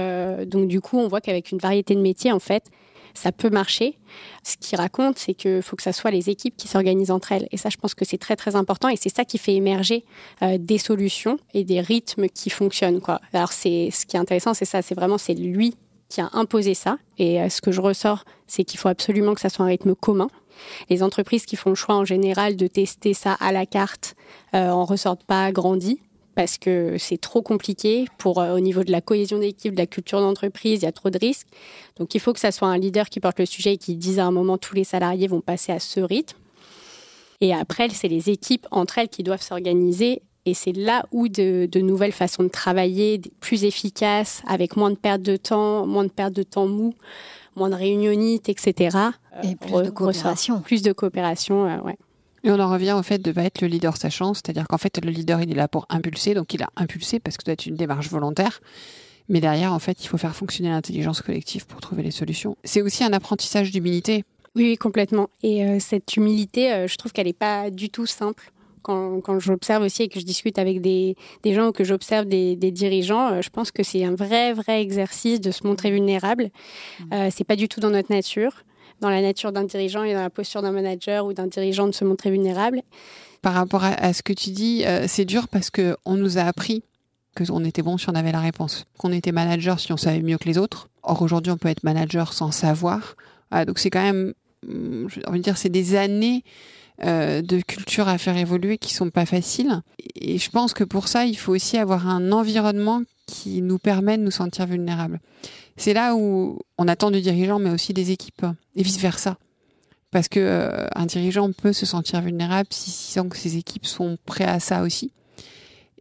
donc 0.47 0.69
du 0.69 0.81
coup, 0.81 0.99
on 0.99 1.09
voit 1.09 1.21
qu'avec 1.21 1.51
une 1.51 1.59
variété 1.59 1.95
de 1.95 2.01
métiers, 2.01 2.33
en 2.33 2.39
fait, 2.39 2.71
ça 3.15 3.33
peut 3.33 3.51
marcher. 3.51 3.99
Ce 4.43 4.57
qu'il 4.57 4.79
raconte, 4.79 5.19
c'est 5.19 5.35
qu'il 5.35 5.63
faut 5.63 5.77
que 5.77 5.83
ce 5.83 5.93
soit 5.93 6.11
les 6.11 6.31
équipes 6.31 6.57
qui 6.57 6.69
s'organisent 6.69 7.11
entre 7.11 7.33
elles. 7.33 7.47
Et 7.51 7.57
ça, 7.57 7.69
je 7.69 7.77
pense 7.77 7.95
que 7.95 8.05
c'est 8.05 8.19
très 8.19 8.37
très 8.37 8.57
important 8.57 8.89
et 8.89 8.97
c'est 8.97 9.15
ça 9.15 9.25
qui 9.25 9.39
fait 9.39 9.55
émerger 9.55 10.05
euh, 10.43 10.59
des 10.59 10.79
solutions 10.79 11.39
et 11.55 11.65
des 11.65 11.81
rythmes 11.81 12.29
qui 12.29 12.51
fonctionnent. 12.51 13.01
Quoi. 13.01 13.21
Alors 13.33 13.53
c'est 13.53 13.91
ce 13.91 14.07
qui 14.07 14.17
est 14.17 14.21
intéressant, 14.21 14.55
c'est 14.55 14.65
ça, 14.65 14.83
c'est 14.83 14.95
vraiment 14.95 15.19
c'est 15.19 15.35
lui 15.35 15.77
qui 16.09 16.21
a 16.21 16.31
imposé 16.33 16.75
ça. 16.75 16.99
Et 17.19 17.41
euh, 17.41 17.49
ce 17.49 17.61
que 17.61 17.73
je 17.73 17.81
ressors, 17.81 18.25
c'est 18.47 18.65
qu'il 18.65 18.81
faut 18.81 18.89
absolument 18.89 19.35
que 19.35 19.41
ça 19.41 19.49
soit 19.49 19.65
un 19.65 19.69
rythme 19.69 19.95
commun. 19.95 20.29
Les 20.89 21.03
entreprises 21.03 21.47
qui 21.47 21.57
font 21.57 21.71
le 21.71 21.77
choix 21.77 21.95
en 21.95 22.05
général 22.05 22.57
de 22.57 22.67
tester 22.67 23.15
ça 23.15 23.35
à 23.35 23.53
la 23.53 23.65
carte 23.65 24.15
euh, 24.55 24.69
en 24.69 24.85
ressortent 24.85 25.25
pas 25.25 25.53
grandis 25.53 26.01
parce 26.41 26.57
que 26.57 26.97
c'est 26.97 27.21
trop 27.21 27.43
compliqué 27.43 28.07
pour 28.17 28.41
euh, 28.41 28.55
au 28.55 28.61
niveau 28.61 28.83
de 28.83 28.91
la 28.91 29.03
cohésion 29.03 29.39
d'équipe, 29.39 29.75
de 29.75 29.79
la 29.79 29.87
culture 29.87 30.21
d'entreprise, 30.21 30.81
il 30.81 30.85
y 30.85 30.89
a 30.89 30.93
trop 30.93 31.11
de 31.11 31.19
risques. 31.19 31.47
Donc 31.97 32.15
il 32.15 32.19
faut 32.19 32.33
que 32.33 32.41
ça 32.41 32.51
soit 32.51 32.69
un 32.69 32.79
leader 32.79 33.11
qui 33.11 33.21
porte 33.21 33.39
le 33.39 33.45
sujet 33.45 33.75
et 33.75 33.77
qui 33.77 33.95
dise 33.95 34.19
à 34.19 34.25
un 34.25 34.31
moment 34.31 34.57
tous 34.57 34.75
les 34.75 34.85
salariés 34.85 35.27
vont 35.27 35.43
passer 35.43 35.71
à 35.71 35.79
ce 35.79 36.01
rythme. 36.01 36.39
Et 37.43 37.53
après, 37.53 37.91
c'est 37.91 38.09
les 38.09 38.31
équipes 38.31 38.67
entre 38.71 38.97
elles 38.97 39.11
qui 39.11 39.23
doivent 39.23 39.43
s'organiser. 39.43 40.23
Et 40.47 40.55
c'est 40.55 40.73
là 40.73 41.05
où 41.13 41.29
de, 41.29 41.69
nouvelles 41.79 42.11
façons 42.13 42.45
de 42.45 42.49
travailler, 42.49 43.21
plus 43.41 43.65
efficaces, 43.65 44.41
avec 44.47 44.79
moins 44.79 44.91
de 44.91 44.97
perte 44.97 45.21
de 45.21 45.37
temps, 45.37 45.87
moins 45.87 46.05
de 46.05 46.11
perte 46.11 46.33
de 46.33 46.43
temps 46.43 46.67
mou, 46.67 46.95
moins 47.55 47.69
de 47.69 47.75
réunionites, 47.75 48.49
etc. 48.49 48.97
Et 49.43 49.57
plus 49.57 49.83
de 49.83 49.91
coopération. 49.91 50.63
Plus 50.63 50.81
de 50.81 50.93
coopération, 50.93 51.67
euh, 51.67 51.81
ouais. 51.81 51.99
Et 52.43 52.51
on 52.51 52.59
en 52.59 52.71
revient 52.71 52.95
au 52.99 53.03
fait 53.03 53.19
de 53.19 53.33
pas 53.33 53.45
être 53.45 53.61
le 53.61 53.69
leader 53.69 53.97
sachant, 53.97 54.35
c'est-à-dire 54.35 54.67
qu'en 54.67 54.79
fait 54.79 55.05
le 55.05 55.11
leader 55.11 55.41
il 55.43 55.51
est 55.51 55.55
là 55.55 55.69
pour 55.69 55.87
impulser, 55.91 56.35
donc 56.35 56.55
il 56.55 56.63
a 56.63 56.71
impulsé 56.77 57.21
parce 57.21 57.37
que 57.37 57.43
c'est 57.47 57.67
une 57.67 57.77
démarche 57.77 58.09
volontaire. 58.09 58.61
Mais 59.29 59.41
derrière, 59.41 59.73
en 59.73 59.79
fait, 59.79 60.03
il 60.03 60.09
faut 60.09 60.19
faire 60.19 60.35
fonctionner 60.35 60.71
l'intelligence 60.71 61.23
collective 61.23 61.65
pour 61.65 61.81
trouver 61.81 62.03
les 62.03 62.11
solutions. 62.11 62.57
C'est 62.65 62.83
aussi 62.83 63.05
un 63.05 63.13
apprentissage 63.13 63.71
d'humilité. 63.71 64.25
Oui, 64.57 64.77
complètement. 64.77 65.31
Et 65.45 65.65
euh, 65.65 65.79
cette 65.79 66.17
humilité, 66.17 66.73
euh, 66.73 66.89
je 66.89 66.97
trouve 66.97 67.13
qu'elle 67.13 67.29
n'est 67.29 67.33
pas 67.33 67.71
du 67.71 67.91
tout 67.91 68.07
simple. 68.07 68.51
Quand, 68.83 69.21
quand 69.21 69.39
j'observe 69.39 69.85
aussi 69.85 70.05
et 70.05 70.09
que 70.09 70.19
je 70.19 70.25
discute 70.25 70.59
avec 70.59 70.81
des, 70.81 71.15
des 71.43 71.55
gens 71.55 71.69
ou 71.69 71.73
que 71.73 71.85
j'observe 71.85 72.25
des, 72.25 72.57
des, 72.57 72.71
dirigeants, 72.73 73.29
euh, 73.29 73.43
je 73.43 73.51
pense 73.51 73.71
que 73.71 73.83
c'est 73.83 74.05
un 74.05 74.15
vrai, 74.15 74.53
vrai 74.55 74.81
exercice 74.81 75.41
de 75.41 75.51
se 75.51 75.67
montrer 75.67 75.91
vulnérable. 75.91 76.51
Mmh. 77.01 77.29
c'est 77.31 77.45
pas 77.45 77.57
du 77.57 77.69
tout 77.69 77.81
dans 77.81 77.91
notre 77.91 78.11
nature 78.11 78.65
dans 79.01 79.11
la 79.11 79.23
nature 79.23 79.53
d'un 79.53 79.65
dirigeant 79.65 80.03
et 80.05 80.15
dans 80.15 80.23
la 80.23 80.31
posture 80.31 80.63
d'un 80.63 80.73
manager 80.73 81.27
ou 81.27 81.33
d'un 81.33 81.47
dirigeant 81.47 81.87
de 81.87 81.93
se 81.93 82.05
montrer 82.05 82.31
vulnérable. 82.31 82.83
Par 83.43 83.55
rapport 83.55 83.85
à, 83.85 84.13
ce 84.13 84.23
que 84.23 84.33
tu 84.33 84.51
dis, 84.51 84.85
euh, 84.85 85.07
c'est 85.09 85.25
dur 85.25 85.49
parce 85.49 85.71
que 85.71 85.97
on 86.05 86.15
nous 86.15 86.39
a 86.39 86.43
appris 86.43 86.83
qu'on 87.37 87.65
était 87.65 87.83
bon 87.83 87.97
si 87.97 88.09
on 88.11 88.15
avait 88.15 88.33
la 88.33 88.41
réponse, 88.41 88.85
qu'on 88.99 89.13
était 89.13 89.33
manager 89.33 89.81
si 89.81 89.93
on 89.93 89.97
savait 89.97 90.21
mieux 90.21 90.37
que 90.37 90.47
les 90.47 90.59
autres. 90.59 90.89
Or 91.03 91.23
aujourd'hui, 91.23 91.53
on 91.53 91.57
peut 91.57 91.69
être 91.69 91.85
manager 91.85 92.33
sans 92.33 92.51
savoir. 92.51 93.17
Donc 93.67 93.79
c'est 93.79 93.91
quand 93.91 94.03
même, 94.03 94.35
hum, 94.69 95.09
je 95.09 95.21
envie 95.27 95.41
dire, 95.41 95.57
c'est 95.57 95.71
des 95.71 95.97
années 95.97 96.45
euh, 97.03 97.41
de 97.41 97.63
culture 97.63 98.09
à 98.09 98.19
faire 98.19 98.37
évoluer 98.37 98.77
qui 98.77 98.93
sont 98.93 99.09
pas 99.09 99.25
faciles. 99.25 99.81
Et 100.17 100.37
je 100.37 100.51
pense 100.51 100.75
que 100.75 100.85
pour 100.85 101.09
ça, 101.09 101.25
il 101.25 101.35
faut 101.35 101.55
aussi 101.55 101.79
avoir 101.79 102.07
un 102.07 102.31
environnement 102.31 103.01
qui 103.27 103.63
nous 103.63 103.79
permet 103.79 104.19
de 104.19 104.23
nous 104.23 104.31
sentir 104.31 104.67
vulnérables. 104.67 105.19
C'est 105.77 105.95
là 105.95 106.15
où 106.15 106.59
on 106.79 106.89
attend 106.89 107.11
du 107.11 107.21
dirigeant, 107.21 107.59
mais 107.59 107.71
aussi 107.71 107.95
des 107.95 108.11
équipes, 108.11 108.47
et 108.77 108.83
vice 108.83 108.99
versa. 108.99 109.39
Parce 110.11 110.29
que 110.29 110.41
euh, 110.41 110.87
un 110.95 111.07
dirigeant 111.07 111.53
peut 111.53 111.73
se 111.73 111.87
sentir 111.87 112.21
vulnérable 112.21 112.69
si 112.71 112.91
sent 112.91 113.29
que 113.29 113.37
ses 113.37 113.57
équipes 113.57 113.87
sont 113.87 114.19
prêtes 114.27 114.49
à 114.49 114.61
ça 114.61 114.83
aussi. 114.83 115.13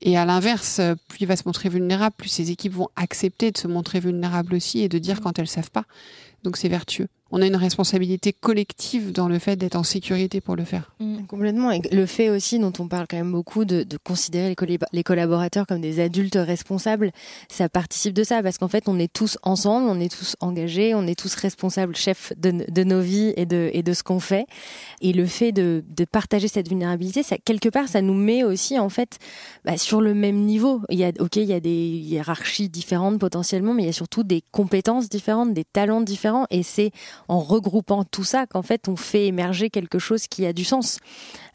Et 0.01 0.17
à 0.17 0.25
l'inverse, 0.25 0.79
plus 1.07 1.21
il 1.21 1.27
va 1.27 1.35
se 1.35 1.43
montrer 1.45 1.69
vulnérable, 1.69 2.15
plus 2.17 2.29
ses 2.29 2.51
équipes 2.51 2.73
vont 2.73 2.87
accepter 2.95 3.51
de 3.51 3.57
se 3.57 3.67
montrer 3.67 3.99
vulnérables 3.99 4.55
aussi 4.55 4.79
et 4.79 4.89
de 4.89 4.97
dire 4.97 5.19
quand 5.19 5.37
elles 5.37 5.47
savent 5.47 5.71
pas. 5.71 5.85
Donc 6.43 6.57
c'est 6.57 6.69
vertueux 6.69 7.09
on 7.31 7.41
a 7.41 7.47
une 7.47 7.55
responsabilité 7.55 8.33
collective 8.33 9.11
dans 9.11 9.27
le 9.27 9.39
fait 9.39 9.55
d'être 9.55 9.75
en 9.75 9.83
sécurité 9.83 10.41
pour 10.41 10.55
le 10.55 10.63
faire. 10.63 10.91
Mm. 10.99 11.25
complètement. 11.25 11.71
Et 11.71 11.81
le 11.91 12.05
fait 12.05 12.29
aussi, 12.29 12.59
dont 12.59 12.73
on 12.79 12.87
parle 12.87 13.05
quand 13.09 13.17
même 13.17 13.31
beaucoup, 13.31 13.65
de, 13.65 13.85
considérer 14.03 14.55
les, 14.93 15.03
collaborateurs 15.03 15.67
comme 15.67 15.81
des 15.81 15.99
adultes 15.99 16.37
responsables, 16.37 17.11
ça 17.49 17.69
participe 17.69 18.13
de 18.13 18.23
ça, 18.23 18.41
parce 18.41 18.57
qu'en 18.57 18.67
fait, 18.67 18.87
on 18.87 18.97
est 18.99 19.11
tous 19.11 19.37
ensemble, 19.43 19.89
on 19.89 19.99
est 19.99 20.11
tous 20.11 20.35
engagés, 20.39 20.95
on 20.95 21.05
est 21.05 21.19
tous 21.19 21.35
responsables, 21.35 21.95
chefs 21.95 22.33
de, 22.37 22.83
nos 22.83 23.01
vies 23.01 23.33
et 23.35 23.45
de, 23.45 23.69
et 23.73 23.83
de 23.83 23.93
ce 23.93 24.03
qu'on 24.03 24.19
fait. 24.19 24.45
Et 25.01 25.13
le 25.13 25.25
fait 25.25 25.51
de, 25.51 25.83
partager 26.11 26.47
cette 26.47 26.67
vulnérabilité, 26.67 27.21
ça, 27.21 27.37
quelque 27.37 27.69
part, 27.69 27.87
ça 27.87 28.01
nous 28.01 28.13
met 28.15 28.43
aussi, 28.43 28.79
en 28.79 28.89
fait, 28.89 29.19
bah, 29.63 29.77
sur 29.77 30.01
le 30.01 30.13
même 30.13 30.37
niveau. 30.37 30.81
Il 30.89 30.97
y 30.97 31.03
a, 31.03 31.11
ok, 31.19 31.35
il 31.35 31.43
y 31.43 31.53
a 31.53 31.59
des 31.59 31.69
hiérarchies 31.69 32.69
différentes 32.69 33.19
potentiellement, 33.19 33.73
mais 33.73 33.83
il 33.83 33.85
y 33.85 33.89
a 33.89 33.93
surtout 33.93 34.23
des 34.23 34.41
compétences 34.51 35.09
différentes, 35.09 35.53
des 35.53 35.65
talents 35.65 36.01
différents, 36.01 36.47
et 36.49 36.63
c'est 36.63 36.91
en 37.29 37.39
regroupant 37.39 38.03
tout 38.03 38.25
ça 38.25 38.45
qu'en 38.45 38.61
fait 38.61 38.89
on 38.89 38.95
fait 38.97 39.27
émerger 39.27 39.69
quelque 39.69 39.99
chose 39.99 40.27
qui 40.27 40.45
a 40.45 40.51
du 40.51 40.65
sens. 40.65 40.99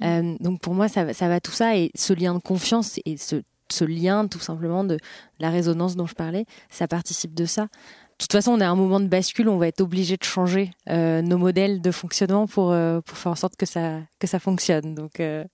Mm. 0.01 0.05
Euh, 0.05 0.37
donc 0.41 0.61
pour 0.61 0.75
moi 0.75 0.89
ça, 0.89 1.13
ça 1.13 1.29
va 1.29 1.41
tout 1.41 1.53
ça 1.53 1.77
et 1.77 1.91
ce 1.95 2.15
lien 2.15 2.35
de 2.35 2.41
confiance 2.41 2.99
et 3.05 3.17
ce, 3.19 3.43
ce 3.71 3.85
lien 3.85 4.27
tout 4.27 4.41
simplement 4.41 4.85
de 4.85 4.99
la 5.39 5.51
résonance 5.51 5.97
dont 5.97 6.07
je 6.07 6.15
parlais, 6.15 6.47
ça 6.71 6.89
participe 6.89 7.35
de 7.35 7.45
ça. 7.45 7.69
De 8.15 8.19
toute 8.19 8.33
façon, 8.33 8.53
on 8.53 8.61
est 8.61 8.65
à 8.65 8.71
un 8.71 8.77
moment 8.77 9.01
de 9.01 9.09
bascule, 9.09 9.49
on 9.49 9.59
va 9.59 9.67
être 9.67 9.81
obligé 9.81 10.17
de 10.17 10.23
changer 10.23 10.71
euh, 10.89 11.21
nos 11.21 11.37
modèles 11.37 11.83
de 11.83 11.91
fonctionnement 11.91 12.47
pour, 12.47 12.71
euh, 12.71 13.01
pour 13.01 13.19
faire 13.19 13.33
en 13.33 13.35
sorte 13.35 13.57
que 13.57 13.67
ça, 13.67 13.99
que 14.21 14.29
ça 14.29 14.39
fonctionne, 14.39 14.95
donc 14.95 15.19
euh, 15.19 15.45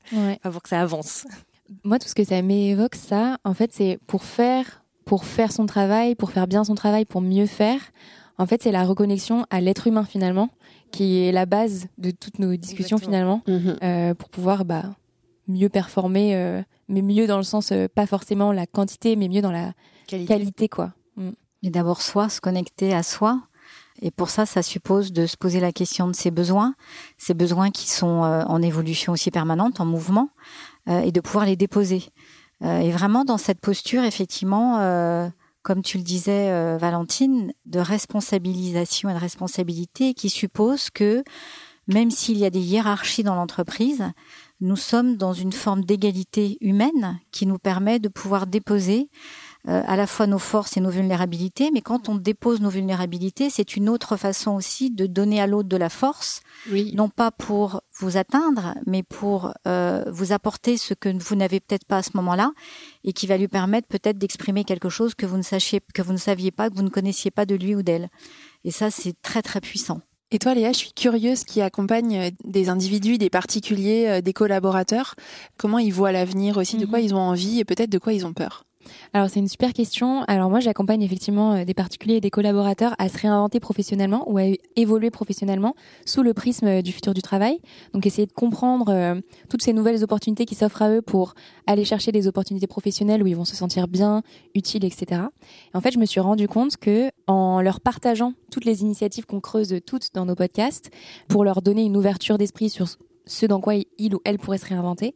pour 0.43 0.63
que 0.63 0.69
ça 0.69 0.81
avance. 0.81 1.27
Moi, 1.85 1.99
tout 1.99 2.09
ce 2.09 2.15
que 2.15 2.25
ça 2.25 2.43
m'évoque, 2.43 2.97
ça, 2.97 3.39
en 3.45 3.55
fait, 3.55 3.73
c'est 3.73 3.99
pour 4.07 4.25
faire, 4.25 4.83
pour 5.07 5.25
faire 5.25 5.53
son 5.53 5.65
travail, 5.65 6.15
pour 6.15 6.33
faire 6.33 6.47
bien 6.47 6.63
son 6.65 6.75
travail, 6.75 7.07
pour 7.07 7.23
mieux 7.23 7.47
faire, 7.47 7.81
en 8.41 8.47
fait, 8.47 8.63
c'est 8.63 8.73
la 8.73 8.85
reconnexion 8.85 9.45
à 9.51 9.61
l'être 9.61 9.87
humain 9.87 10.05
finalement, 10.05 10.49
qui 10.93 11.19
est 11.19 11.31
la 11.31 11.45
base 11.45 11.89
de 11.99 12.11
toutes 12.11 12.39
nos 12.39 12.57
discussions 12.57 12.97
finalement, 12.97 13.43
mhm. 13.47 13.77
euh, 13.83 14.15
pour 14.15 14.31
pouvoir 14.31 14.65
bah, 14.65 14.85
mieux 15.47 15.69
performer, 15.69 16.35
euh, 16.35 16.63
mais 16.89 17.03
mieux 17.03 17.27
dans 17.27 17.37
le 17.37 17.43
sens, 17.43 17.71
euh, 17.71 17.87
pas 17.95 18.07
forcément 18.07 18.51
la 18.51 18.67
quantité, 18.67 19.15
mais 19.15 19.29
mieux 19.29 19.43
dans 19.43 19.53
la 19.53 19.75
qualité, 20.07 20.71
quoi. 20.71 20.95
Mm. 21.17 21.31
Et 21.65 21.71
d'abord 21.71 22.01
soi, 22.01 22.31
se 22.31 22.41
connecter 22.41 22.95
à 22.95 23.03
soi. 23.03 23.43
Et 24.01 24.11
pour 24.11 24.31
ça, 24.31 24.47
ça 24.47 24.63
suppose 24.63 25.13
de 25.13 25.27
se 25.27 25.37
poser 25.37 25.61
la 25.61 25.71
question 25.71 26.09
de 26.09 26.15
ses 26.15 26.31
besoins, 26.31 26.75
ces 27.19 27.35
besoins 27.35 27.71
qui 27.71 27.91
sont 27.91 28.07
en 28.07 28.63
évolution 28.63 29.13
aussi 29.13 29.31
permanente, 29.31 29.79
en 29.79 29.85
mouvement, 29.85 30.31
et 30.89 31.13
de 31.13 31.21
pouvoir 31.21 31.45
les 31.45 31.57
déposer. 31.57 32.05
et 32.65 32.91
vraiment 32.93 33.27
dans 33.27 33.37
cette 33.37 33.61
posture, 33.61 34.03
effectivement, 34.05 34.79
comme 35.63 35.83
tu 35.83 35.99
le 35.99 36.05
disais, 36.05 36.77
Valentine, 36.79 37.53
de 37.67 37.81
responsabilisation 37.81 39.09
et 39.11 39.15
de 39.15 39.19
responsabilité 39.19 40.15
qui 40.15 40.31
suppose 40.31 40.91
que 40.91 41.23
même 41.87 42.11
s'il 42.11 42.39
y 42.39 42.45
a 42.45 42.51
des 42.51 42.61
hiérarchies 42.61 43.25
dans 43.25 43.35
l'entreprise, 43.35 44.05
nous 44.61 44.77
sommes 44.77 45.17
dans 45.17 45.33
une 45.33 45.53
forme 45.53 45.85
d'égalité 45.85 46.57
humaine 46.61 47.19
qui 47.33 47.47
nous 47.47 47.59
permet 47.59 47.99
de 47.99 48.09
pouvoir 48.09 48.47
déposer 48.47 49.09
euh, 49.69 49.83
à 49.87 49.97
la 49.97 50.07
fois 50.07 50.27
nos 50.27 50.39
forces 50.39 50.79
et 50.79 50.81
nos 50.81 50.89
vulnérabilités, 50.89 51.71
mais 51.71 51.83
quand 51.83 52.09
on 52.09 52.15
dépose 52.15 52.63
nos 52.63 52.71
vulnérabilités, 52.71 53.51
c'est 53.51 53.77
une 53.77 53.91
autre 53.91 54.17
façon 54.17 54.53
aussi 54.53 54.91
de 54.91 55.05
donner 55.05 55.39
à 55.39 55.47
l'autre 55.47 55.69
de 55.69 55.77
la 55.77 55.91
force, 55.91 56.41
non 56.95 57.11
pas 57.11 57.31
pour 57.31 57.83
vous 57.99 58.17
atteindre, 58.17 58.75
mais 58.87 59.03
pour 59.03 59.53
euh, 59.67 60.03
vous 60.11 60.33
apporter 60.33 60.79
ce 60.79 60.95
que 60.95 61.11
vous 61.11 61.37
n'avez 61.37 61.61
peut-être 61.61 61.85
pas 61.85 61.99
à 61.99 62.03
ce 62.03 62.13
moment-là, 62.15 62.53
et 63.05 63.13
qui 63.13 63.27
va 63.27 63.37
lui 63.37 63.49
permettre 63.49 63.87
peut-être 63.87 64.17
d'exprimer 64.17 64.65
quelque 64.65 64.89
chose 64.89 65.15
que 65.15 65.27
vous 65.27 65.37
ne 65.37 65.43
sachiez, 65.43 65.83
que 65.93 66.01
vous 66.01 66.15
ne 66.15 66.19
saviez 66.19 66.53
pas, 66.53 66.71
que 66.71 66.77
vous 66.77 66.83
ne 66.83 66.89
connaissiez 66.89 67.31
pas 67.31 67.45
de 67.45 67.55
lui 67.55 67.75
ou 67.75 67.83
d'elle. 67.83 68.09
Et 68.65 68.71
ça, 68.71 68.91
c'est 68.91 69.21
très 69.21 69.43
très 69.43 69.61
puissant. 69.61 70.01
Et 70.31 70.39
toi, 70.39 70.55
Léa, 70.55 70.73
je 70.73 70.79
suis 70.79 70.93
curieuse 70.95 71.45
qui 71.45 71.61
accompagne 71.61 72.17
euh, 72.17 72.31
des 72.45 72.71
individus, 72.71 73.19
des 73.19 73.29
particuliers, 73.29 74.23
des 74.23 74.33
collaborateurs. 74.33 75.17
Comment 75.59 75.79
ils 75.79 75.93
voient 75.93 76.13
l'avenir 76.13 76.57
aussi, 76.57 76.79
de 76.79 76.87
quoi 76.87 76.99
mhm. 76.99 77.05
ils 77.05 77.15
ont 77.15 77.19
envie 77.19 77.61
et 77.61 77.67
peut-être 77.67 77.91
de 77.91 77.99
quoi 77.99 78.15
ils 78.15 78.25
ont 78.25 78.33
peur? 78.33 78.65
Alors 79.13 79.29
c'est 79.29 79.41
une 79.41 79.49
super 79.49 79.73
question. 79.73 80.23
Alors 80.25 80.51
moi 80.51 80.61
j'accompagne 80.61 81.03
effectivement 81.03 81.55
euh, 81.55 81.65
des 81.65 81.75
particuliers 81.75 82.17
et 82.17 82.21
des 82.21 82.31
collaborateurs 82.31 82.95
à 82.99 83.09
se 83.09 83.19
réinventer 83.19 83.61
professionnellement 83.61 84.25
ou 84.31 84.39
à 84.39 84.45
évoluer 84.77 85.11
professionnellement 85.11 85.75
sous 86.07 86.23
le 86.23 86.35
prisme 86.35 86.67
euh, 86.67 86.83
du 86.83 86.93
futur 86.93 87.15
du 87.15 87.23
travail. 87.23 87.61
Donc 87.93 88.07
essayer 88.07 88.27
de 88.27 88.33
comprendre 88.33 88.87
euh, 88.89 89.21
toutes 89.49 89.63
ces 89.63 89.73
nouvelles 89.73 90.03
opportunités 90.05 90.45
qui 90.45 90.55
s'offrent 90.55 90.83
à 90.83 90.91
eux 90.91 91.03
pour 91.03 91.35
aller 91.67 91.85
chercher 91.85 92.13
des 92.13 92.27
opportunités 92.27 92.67
professionnelles 92.67 93.23
où 93.23 93.27
ils 93.27 93.37
vont 93.37 93.45
se 93.45 93.57
sentir 93.57 93.89
bien, 93.89 94.23
utiles, 94.55 94.85
etc. 94.85 95.23
Et 95.73 95.77
en 95.77 95.81
fait 95.81 95.93
je 95.93 95.99
me 95.99 96.07
suis 96.07 96.21
rendu 96.21 96.49
compte 96.49 96.77
que 96.77 97.11
en 97.27 97.61
leur 97.61 97.81
partageant 97.81 98.33
toutes 98.51 98.65
les 98.65 98.83
initiatives 98.83 99.27
qu'on 99.27 99.41
creuse 99.41 99.75
toutes 99.87 100.15
dans 100.15 100.25
nos 100.25 100.35
podcasts 100.35 100.91
pour 101.29 101.45
leur 101.45 101.63
donner 101.63 101.83
une 101.83 101.97
ouverture 101.97 102.39
d'esprit 102.39 102.71
sur 102.71 102.87
ce 103.27 103.47
dans 103.47 103.61
quoi 103.61 103.75
il 103.99 104.15
ou 104.15 104.21
elle 104.25 104.39
pourrait 104.39 104.59
se 104.59 104.67
réinventer. 104.67 105.15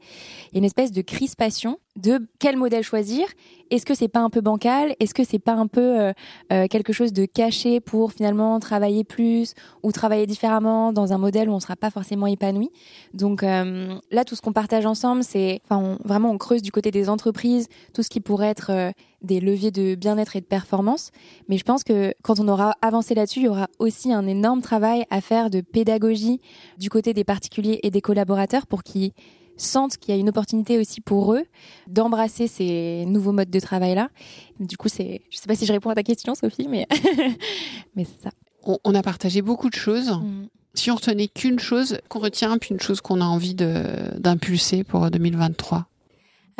Il 0.50 0.55
y 0.55 0.57
a 0.57 0.59
une 0.59 0.64
espèce 0.64 0.92
de 0.92 1.03
crispation 1.03 1.79
de 1.96 2.26
quel 2.38 2.57
modèle 2.57 2.83
choisir. 2.83 3.26
Est-ce 3.70 3.87
que 3.87 3.94
c'est 3.94 4.09
pas 4.09 4.20
un 4.20 4.30
peu 4.30 4.40
bancal? 4.40 4.94
Est-ce 5.00 5.14
que 5.14 5.24
c'est 5.24 5.38
pas 5.38 5.52
un 5.52 5.66
peu 5.66 6.00
euh, 6.00 6.12
euh, 6.52 6.66
quelque 6.68 6.92
chose 6.92 7.12
de 7.12 7.24
caché 7.24 7.80
pour 7.80 8.12
finalement 8.12 8.59
travailler 8.61 9.04
plus 9.04 9.54
ou 9.83 9.92
travailler 9.92 10.26
différemment 10.26 10.92
dans 10.92 11.12
un 11.12 11.18
modèle 11.18 11.48
où 11.48 11.52
on 11.52 11.61
sera 11.61 11.76
pas 11.76 11.90
forcément 11.90 12.26
épanoui? 12.26 12.70
Donc 13.14 13.42
euh, 13.42 13.94
là, 14.11 14.24
tout 14.24 14.35
ce 14.35 14.42
qu'on 14.42 14.52
partage 14.52 14.87
ensemble, 14.87 15.22
c'est, 15.22 15.61
enfin, 15.64 15.98
vraiment, 16.04 16.30
on 16.30 16.38
creuse 16.38 16.62
du 16.62 16.72
côté 16.72 16.90
des 16.90 17.09
entreprises 17.09 17.68
tout 17.92 18.02
ce 18.02 18.11
qui 18.11 18.20
pourrait 18.20 18.48
être 18.48 18.92
des 19.22 19.40
leviers 19.40 19.70
de 19.70 19.94
bien-être 19.94 20.37
et 20.37 20.40
de 20.40 20.46
performance. 20.46 21.11
Mais 21.48 21.59
je 21.59 21.64
pense 21.64 21.85
que 21.85 22.12
quand 22.22 22.40
on 22.40 22.48
aura 22.48 22.74
avancé 22.83 23.14
là-dessus, 23.14 23.40
il 23.40 23.44
y 23.46 23.48
aura 23.48 23.68
aussi 23.78 24.12
un 24.12 24.26
énorme 24.26 24.61
travail 24.61 25.04
à 25.11 25.20
faire 25.20 25.48
de 25.48 25.61
pédagogie 25.61 26.40
du 26.78 26.90
côté 26.90 27.14
des 27.14 27.24
particuliers 27.24 27.80
et 27.83 27.90
des 27.90 28.00
collaborateurs 28.00 28.66
pour 28.66 28.83
qu'ils 28.83 29.12
sentent 29.57 29.97
qu'il 29.97 30.14
y 30.14 30.17
a 30.17 30.21
une 30.21 30.29
opportunité 30.29 30.79
aussi 30.79 31.01
pour 31.01 31.35
eux 31.35 31.45
d'embrasser 31.87 32.47
ces 32.47 33.05
nouveaux 33.07 33.33
modes 33.33 33.51
de 33.51 33.61
travail-là. 33.61 34.09
Du 34.61 34.77
coup, 34.77 34.88
c'est, 34.88 35.23
je 35.31 35.38
sais 35.38 35.47
pas 35.47 35.55
si 35.55 35.67
je 35.67 35.73
réponds 35.73 35.90
à 35.90 35.95
ta 35.95 36.03
question, 36.03 36.35
Sophie, 36.35 36.69
mais, 36.69 36.87
mais 37.97 38.05
c'est 38.05 38.25
ça. 38.25 38.31
On, 38.67 38.95
a 38.95 39.03
partagé 39.03 39.43
beaucoup 39.43 39.69
de 39.69 39.75
choses. 39.75 40.11
Mm. 40.11 40.47
Si 40.73 40.90
on 40.90 40.95
retenait 40.95 41.29
qu'une 41.29 41.59
chose 41.59 41.99
qu'on 42.09 42.19
retient, 42.21 42.57
puis 42.59 42.71
une 42.71 42.81
chose 42.81 43.01
qu'on 43.01 43.21
a 43.21 43.25
envie 43.25 43.55
d'impulser 43.55 44.85
pour 44.85 45.11
2023 45.11 45.87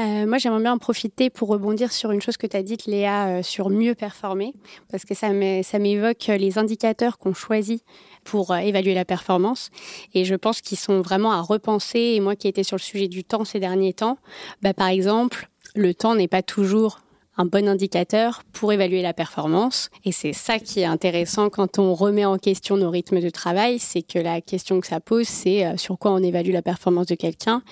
euh, 0.01 0.27
moi, 0.27 0.39
j'aimerais 0.39 0.61
bien 0.61 0.73
en 0.73 0.79
profiter 0.79 1.31
pour 1.31 1.49
rebondir 1.49 1.93
sur 1.93 2.11
une 2.11 2.21
chose 2.21 2.37
que 2.37 2.47
tu 2.47 2.57
as 2.57 2.63
dite, 2.63 2.87
Léa, 2.87 3.29
euh, 3.29 3.43
sur 3.43 3.71
mieux 3.71 3.95
performer, 3.95 4.53
parce 4.91 5.05
que 5.05 5.15
ça 5.15 5.31
m'évoque 5.31 6.27
les 6.27 6.59
indicateurs 6.59 7.19
qu'on 7.19 7.35
choisit 7.35 7.85
pour 8.25 8.51
euh, 8.51 8.57
évaluer 8.57 8.95
la 8.95 9.05
performance. 9.05 9.71
Et 10.13 10.25
je 10.25 10.35
pense 10.35 10.61
qu'ils 10.61 10.79
sont 10.79 11.01
vraiment 11.01 11.31
à 11.31 11.41
repenser. 11.41 12.01
Et 12.01 12.21
moi 12.21 12.35
qui 12.35 12.49
étais 12.49 12.65
sur 12.65 12.77
le 12.77 12.83
sujet 12.83 13.07
du 13.07 13.23
temps 13.23 13.45
ces 13.45 13.61
derniers 13.61 13.93
temps, 13.93 14.19
bah, 14.63 14.75
par 14.75 14.89
exemple, 14.89 15.49
le 15.77 15.95
temps 15.95 16.17
n'est 16.17 16.29
pas 16.29 16.43
toujours 16.43 16.99
un 17.37 17.45
bon 17.47 17.69
indicateur 17.69 18.43
pour 18.53 18.73
évaluer 18.73 19.03
la 19.03 19.13
performance. 19.13 19.91
Et 20.05 20.13
c'est 20.13 20.33
ça 20.33 20.59
qui 20.59 20.81
est 20.81 20.85
intéressant 20.85 21.51
quand 21.51 21.79
on 21.79 21.95
remet 21.95 22.25
en 22.25 22.39
question 22.39 22.77
nos 22.77 22.91
rythmes 22.91 23.21
de 23.21 23.31
travail, 23.31 23.81
c'est 23.81 24.03
que 24.03 24.21
la 24.21 24.41
question 24.41 24.81
que 24.81 24.87
ça 24.87 25.01
pose, 25.01 25.27
c'est 25.27 25.77
sur 25.77 25.99
quoi 25.99 26.13
on 26.13 26.23
évalue 26.23 26.53
la 26.53 26.63
performance 26.63 27.07
de 27.07 27.17
quelqu'un 27.17 27.63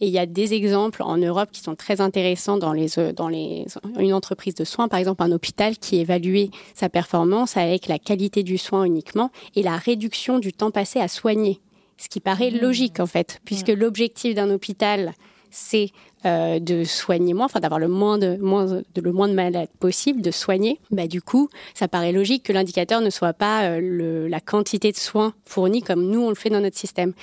et 0.00 0.06
il 0.08 0.12
y 0.12 0.18
a 0.18 0.26
des 0.26 0.52
exemples 0.54 1.02
en 1.02 1.16
Europe 1.16 1.50
qui 1.52 1.60
sont 1.60 1.74
très 1.74 2.00
intéressants 2.00 2.58
dans 2.58 2.72
les 2.72 2.98
euh, 2.98 3.12
dans 3.12 3.28
les 3.28 3.66
une 3.98 4.12
entreprise 4.12 4.54
de 4.54 4.64
soins, 4.64 4.88
par 4.88 4.98
exemple 4.98 5.22
un 5.22 5.32
hôpital 5.32 5.78
qui 5.78 5.96
évaluait 5.96 6.50
sa 6.74 6.88
performance 6.88 7.56
avec 7.56 7.86
la 7.86 7.98
qualité 7.98 8.42
du 8.42 8.58
soin 8.58 8.84
uniquement 8.84 9.30
et 9.54 9.62
la 9.62 9.76
réduction 9.76 10.38
du 10.38 10.52
temps 10.52 10.70
passé 10.70 11.00
à 11.00 11.08
soigner. 11.08 11.60
Ce 11.96 12.08
qui 12.08 12.20
paraît 12.20 12.50
mmh. 12.50 12.58
logique 12.58 13.00
en 13.00 13.06
fait, 13.06 13.40
puisque 13.44 13.68
l'objectif 13.68 14.34
d'un 14.34 14.50
hôpital 14.50 15.14
c'est 15.56 15.90
euh, 16.26 16.58
de 16.58 16.84
soigner 16.84 17.32
moins, 17.32 17.46
enfin 17.46 17.60
d'avoir 17.60 17.80
le 17.80 17.88
moins 17.88 18.18
de, 18.18 18.36
moins 18.36 18.66
de, 18.66 19.00
le 19.00 19.12
moins 19.12 19.26
de 19.26 19.32
malades 19.32 19.68
possible, 19.80 20.20
de 20.20 20.30
soigner. 20.30 20.78
Bah 20.90 21.06
du 21.06 21.22
coup, 21.22 21.48
ça 21.72 21.88
paraît 21.88 22.12
logique 22.12 22.42
que 22.42 22.52
l'indicateur 22.52 23.00
ne 23.00 23.08
soit 23.08 23.32
pas 23.32 23.64
euh, 23.64 23.80
le, 23.80 24.28
la 24.28 24.40
quantité 24.40 24.92
de 24.92 24.96
soins 24.96 25.32
fournis 25.44 25.82
comme 25.82 26.02
nous 26.10 26.20
on 26.20 26.28
le 26.28 26.34
fait 26.34 26.50
dans 26.50 26.60
notre 26.60 26.76
système. 26.76 27.14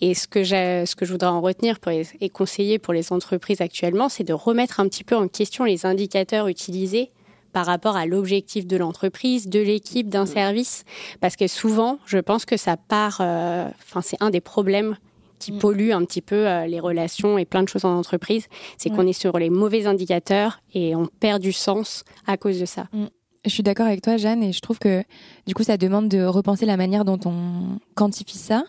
Et 0.00 0.14
ce 0.14 0.28
que 0.28 0.44
ce 0.44 0.94
que 0.94 1.04
je 1.04 1.10
voudrais 1.10 1.30
en 1.30 1.40
retenir 1.40 1.80
pour 1.80 1.90
et 1.92 2.28
conseiller 2.28 2.78
pour 2.78 2.94
les 2.94 3.12
entreprises 3.12 3.60
actuellement, 3.60 4.08
c'est 4.08 4.24
de 4.24 4.32
remettre 4.32 4.78
un 4.78 4.88
petit 4.88 5.04
peu 5.04 5.16
en 5.16 5.26
question 5.26 5.64
les 5.64 5.84
indicateurs 5.84 6.46
utilisés 6.46 7.10
par 7.52 7.66
rapport 7.66 7.96
à 7.96 8.06
l'objectif 8.06 8.66
de 8.66 8.76
l'entreprise, 8.76 9.48
de 9.48 9.58
l'équipe, 9.58 10.08
d'un 10.08 10.26
service, 10.26 10.84
parce 11.20 11.34
que 11.34 11.48
souvent, 11.48 11.98
je 12.06 12.18
pense 12.18 12.44
que 12.44 12.56
ça 12.56 12.76
part. 12.76 13.18
Euh, 13.20 13.66
enfin, 13.82 14.00
c'est 14.00 14.16
un 14.20 14.30
des 14.30 14.40
problèmes 14.40 14.96
qui 15.40 15.52
mm. 15.52 15.58
pollue 15.58 15.90
un 15.90 16.04
petit 16.04 16.20
peu 16.22 16.46
euh, 16.46 16.66
les 16.66 16.78
relations 16.78 17.38
et 17.38 17.44
plein 17.44 17.64
de 17.64 17.68
choses 17.68 17.84
en 17.84 17.98
entreprise. 17.98 18.46
C'est 18.78 18.90
qu'on 18.90 19.06
est 19.06 19.12
sur 19.12 19.38
les 19.38 19.50
mauvais 19.50 19.86
indicateurs 19.86 20.60
et 20.72 20.94
on 20.94 21.06
perd 21.06 21.42
du 21.42 21.52
sens 21.52 22.04
à 22.26 22.36
cause 22.36 22.60
de 22.60 22.66
ça. 22.66 22.86
Mm. 22.92 23.06
Je 23.44 23.50
suis 23.50 23.62
d'accord 23.62 23.86
avec 23.86 24.02
toi, 24.02 24.18
Jeanne, 24.18 24.42
et 24.42 24.52
je 24.52 24.60
trouve 24.60 24.78
que 24.78 25.02
du 25.46 25.54
coup, 25.54 25.62
ça 25.62 25.78
demande 25.78 26.08
de 26.08 26.22
repenser 26.24 26.66
la 26.66 26.76
manière 26.76 27.04
dont 27.04 27.18
on 27.24 27.78
quantifie 27.94 28.36
ça. 28.38 28.64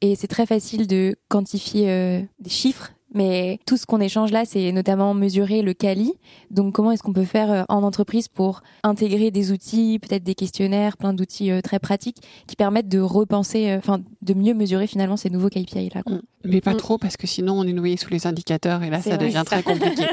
Et 0.00 0.16
c'est 0.16 0.26
très 0.26 0.46
facile 0.46 0.86
de 0.86 1.16
quantifier 1.28 1.90
euh, 1.90 2.20
des 2.40 2.50
chiffres 2.50 2.92
mais 3.14 3.60
tout 3.66 3.76
ce 3.76 3.86
qu'on 3.86 4.00
échange 4.00 4.32
là, 4.32 4.44
c'est 4.44 4.72
notamment 4.72 5.14
mesurer 5.14 5.62
le 5.62 5.74
quali. 5.74 6.12
Donc, 6.50 6.74
comment 6.74 6.90
est-ce 6.90 7.02
qu'on 7.02 7.12
peut 7.12 7.24
faire 7.24 7.50
euh, 7.50 7.62
en 7.68 7.82
entreprise 7.82 8.28
pour 8.28 8.62
intégrer 8.82 9.30
des 9.30 9.52
outils, 9.52 9.98
peut-être 10.00 10.24
des 10.24 10.34
questionnaires, 10.34 10.96
plein 10.96 11.12
d'outils 11.12 11.50
euh, 11.50 11.60
très 11.60 11.78
pratiques 11.78 12.18
qui 12.46 12.56
permettent 12.56 12.88
de 12.88 12.98
repenser, 12.98 13.70
euh, 13.70 13.78
enfin, 13.78 14.00
de 14.22 14.34
mieux 14.34 14.54
mesurer 14.54 14.86
finalement 14.86 15.16
ces 15.16 15.30
nouveaux 15.30 15.48
KPI 15.48 15.90
là. 15.94 16.02
Mm. 16.06 16.20
Mais 16.44 16.60
pas 16.60 16.74
mm. 16.74 16.78
trop 16.78 16.98
parce 16.98 17.16
que 17.16 17.26
sinon 17.26 17.58
on 17.58 17.64
est 17.64 17.72
noyé 17.72 17.96
sous 17.96 18.10
les 18.10 18.26
indicateurs 18.26 18.82
et 18.82 18.90
là 18.90 19.00
ça 19.00 19.16
devient 19.16 19.42
très 19.44 19.62
compliqué. 19.64 20.04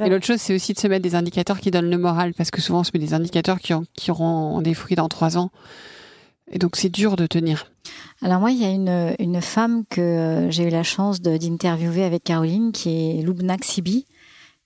et 0.00 0.08
l'autre 0.08 0.26
chose, 0.26 0.40
c'est 0.40 0.54
aussi 0.54 0.72
de 0.72 0.78
se 0.78 0.86
mettre 0.88 1.02
des 1.02 1.14
indicateurs 1.14 1.60
qui 1.60 1.70
donnent 1.70 1.90
le 1.90 1.98
moral 1.98 2.32
parce 2.34 2.50
que 2.50 2.60
souvent 2.60 2.80
on 2.80 2.84
se 2.84 2.90
met 2.94 3.00
des 3.00 3.14
indicateurs 3.14 3.60
qui, 3.60 3.72
qui 3.94 4.10
auront 4.10 4.62
des 4.62 4.74
fruits 4.74 4.96
dans 4.96 5.08
trois 5.08 5.36
ans. 5.36 5.50
Et 6.50 6.58
donc 6.58 6.76
c'est 6.76 6.88
dur 6.88 7.16
de 7.16 7.26
tenir. 7.26 7.70
Alors 8.22 8.40
moi, 8.40 8.50
il 8.50 8.60
y 8.60 8.64
a 8.64 8.70
une, 8.70 9.14
une 9.18 9.40
femme 9.40 9.84
que 9.88 10.00
euh, 10.00 10.50
j'ai 10.50 10.64
eu 10.64 10.70
la 10.70 10.82
chance 10.82 11.20
d'interviewer 11.20 12.04
avec 12.04 12.24
Caroline, 12.24 12.72
qui 12.72 12.90
est 12.90 13.22
Lubna 13.22 13.56
Xibi, 13.56 14.06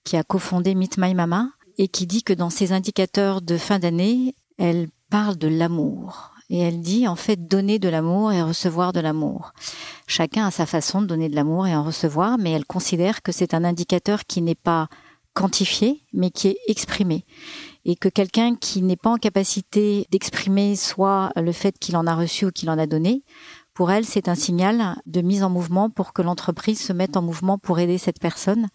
qui 0.03 0.17
a 0.17 0.23
cofondé 0.23 0.75
Meet 0.75 0.97
My 0.97 1.13
Mama, 1.13 1.49
et 1.77 1.87
qui 1.87 2.07
dit 2.07 2.23
que 2.23 2.33
dans 2.33 2.49
ses 2.49 2.71
indicateurs 2.71 3.41
de 3.41 3.57
fin 3.57 3.79
d'année, 3.79 4.35
elle 4.57 4.87
parle 5.09 5.37
de 5.37 5.47
l'amour. 5.47 6.31
Et 6.49 6.59
elle 6.59 6.81
dit 6.81 7.07
en 7.07 7.15
fait 7.15 7.47
donner 7.47 7.79
de 7.79 7.89
l'amour 7.89 8.31
et 8.31 8.41
recevoir 8.41 8.93
de 8.93 8.99
l'amour. 8.99 9.53
Chacun 10.05 10.45
a 10.45 10.51
sa 10.51 10.65
façon 10.65 11.01
de 11.01 11.07
donner 11.07 11.27
de 11.29 11.35
l'amour 11.35 11.65
et 11.65 11.75
en 11.75 11.83
recevoir, 11.83 12.37
mais 12.37 12.51
elle 12.51 12.65
considère 12.65 13.23
que 13.23 13.31
c'est 13.31 13.53
un 13.53 13.63
indicateur 13.63 14.25
qui 14.25 14.41
n'est 14.41 14.53
pas 14.53 14.87
quantifié, 15.33 16.03
mais 16.13 16.29
qui 16.29 16.49
est 16.49 16.57
exprimé 16.67 17.25
et 17.85 17.95
que 17.95 18.09
quelqu'un 18.09 18.55
qui 18.55 18.81
n'est 18.81 18.97
pas 18.97 19.11
en 19.11 19.17
capacité 19.17 20.07
d'exprimer 20.11 20.75
soit 20.75 21.31
le 21.35 21.51
fait 21.51 21.77
qu'il 21.79 21.95
en 21.95 22.07
a 22.07 22.15
reçu 22.15 22.45
ou 22.45 22.51
qu'il 22.51 22.69
en 22.69 22.79
a 22.79 22.87
donné, 22.87 23.23
pour 23.75 23.91
elle, 23.91 24.05
c'est 24.05 24.27
un 24.27 24.35
signal 24.35 24.95
de 25.05 25.21
mise 25.21 25.43
en 25.43 25.49
mouvement 25.49 25.89
pour 25.89 26.13
que 26.13 26.21
l'entreprise 26.21 26.79
se 26.79 26.93
mette 26.93 27.15
en 27.15 27.21
mouvement 27.21 27.57
pour 27.57 27.79
aider 27.79 27.97
cette 27.97 28.19
personne 28.19 28.67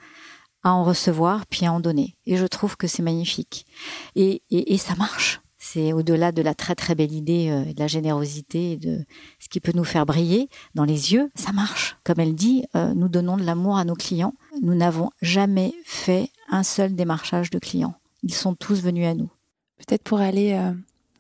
à 0.62 0.72
en 0.72 0.84
recevoir 0.84 1.46
puis 1.46 1.66
à 1.66 1.72
en 1.72 1.80
donner. 1.80 2.16
Et 2.26 2.36
je 2.36 2.46
trouve 2.46 2.76
que 2.76 2.86
c'est 2.86 3.02
magnifique. 3.02 3.66
Et, 4.14 4.42
et, 4.50 4.74
et, 4.74 4.78
ça 4.78 4.94
marche. 4.94 5.40
C'est 5.56 5.92
au-delà 5.92 6.32
de 6.32 6.42
la 6.42 6.54
très 6.54 6.74
très 6.74 6.94
belle 6.94 7.12
idée 7.12 7.48
euh, 7.48 7.72
de 7.72 7.80
la 7.80 7.86
générosité 7.86 8.72
et 8.72 8.76
de 8.76 9.04
ce 9.38 9.48
qui 9.48 9.60
peut 9.60 9.72
nous 9.74 9.84
faire 9.84 10.04
briller 10.06 10.48
dans 10.74 10.84
les 10.84 11.12
yeux. 11.12 11.30
Ça 11.34 11.52
marche. 11.52 11.96
Comme 12.04 12.20
elle 12.20 12.34
dit, 12.34 12.64
euh, 12.76 12.92
nous 12.94 13.08
donnons 13.08 13.38
de 13.38 13.44
l'amour 13.44 13.78
à 13.78 13.84
nos 13.84 13.94
clients. 13.94 14.34
Nous 14.62 14.74
n'avons 14.74 15.10
jamais 15.22 15.74
fait 15.84 16.30
un 16.50 16.62
seul 16.62 16.94
démarchage 16.94 17.50
de 17.50 17.58
clients 17.58 17.99
ils 18.22 18.34
sont 18.34 18.54
tous 18.54 18.82
venus 18.82 19.06
à 19.06 19.14
nous. 19.14 19.30
Peut-être 19.78 20.02
pour 20.02 20.20
aller 20.20 20.52
euh, 20.52 20.72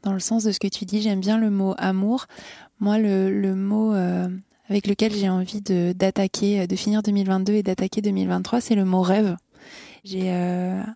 dans 0.02 0.12
le 0.12 0.20
sens 0.20 0.44
de 0.44 0.52
ce 0.52 0.60
que 0.60 0.68
tu 0.68 0.84
dis, 0.84 1.00
j'aime 1.02 1.20
bien 1.20 1.38
le 1.38 1.50
mot 1.50 1.74
amour. 1.78 2.26
Moi, 2.78 2.98
le, 2.98 3.54
mot 3.54 3.94
euh, 3.94 4.28
avec 4.68 4.86
lequel 4.86 5.12
j'ai 5.12 5.28
envie 5.28 5.60
d'attaquer, 5.60 6.66
de, 6.66 6.76
finir 6.76 7.02
2022 7.02 7.54
et 7.54 7.62
d'attaquer 7.62 8.00
2023, 8.00 8.60
c'est 8.60 8.74
le 8.74 8.84
mot 8.84 9.02
rêve. 9.02 9.36
J'ai 10.02 10.30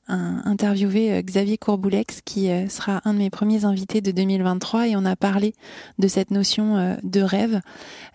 interviewé 0.09 1.23
Xavier 1.23 1.59
Courboulex 1.59 2.23
qui 2.23 2.49
sera 2.71 3.03
un 3.05 3.12
de 3.12 3.19
mes 3.19 3.29
premiers 3.29 3.67
invités 3.67 4.01
de 4.01 4.12
2023 4.12 4.88
et 4.88 4.97
on 4.97 5.05
a 5.05 5.14
parlé 5.14 5.55
de 5.99 6.09
cette 6.09 6.31
notion 6.31 6.97
de 7.03 7.21
rêve. 7.21 7.61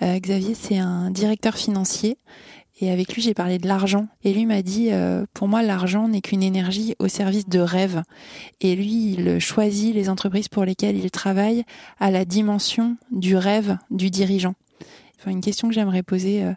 Xavier, 0.01 0.55
c'est 0.55 0.79
un 0.79 1.11
directeur 1.11 1.57
financier 1.57 2.17
et 2.81 2.91
avec 2.91 3.13
lui, 3.13 3.21
j'ai 3.21 3.33
parlé 3.33 3.57
de 3.57 3.67
l'argent. 3.67 4.07
Et 4.23 4.33
lui 4.33 4.45
m'a 4.45 4.61
dit, 4.61 4.89
euh, 4.91 5.25
pour 5.33 5.49
moi, 5.49 5.61
l'argent 5.61 6.07
n'est 6.07 6.21
qu'une 6.21 6.43
énergie 6.43 6.95
au 6.99 7.09
service 7.09 7.47
de 7.47 7.59
rêve. 7.59 8.03
Et 8.61 8.75
lui, 8.75 9.11
il 9.13 9.39
choisit 9.39 9.93
les 9.93 10.09
entreprises 10.09 10.47
pour 10.47 10.63
lesquelles 10.63 10.97
il 10.97 11.11
travaille 11.11 11.63
à 11.99 12.09
la 12.09 12.23
dimension 12.23 12.95
du 13.11 13.35
rêve 13.35 13.77
du 13.91 14.09
dirigeant. 14.09 14.55
Enfin, 15.19 15.31
une 15.31 15.41
question 15.41 15.67
que 15.67 15.73
j'aimerais 15.73 16.03
poser 16.03 16.43
euh, 16.43 16.53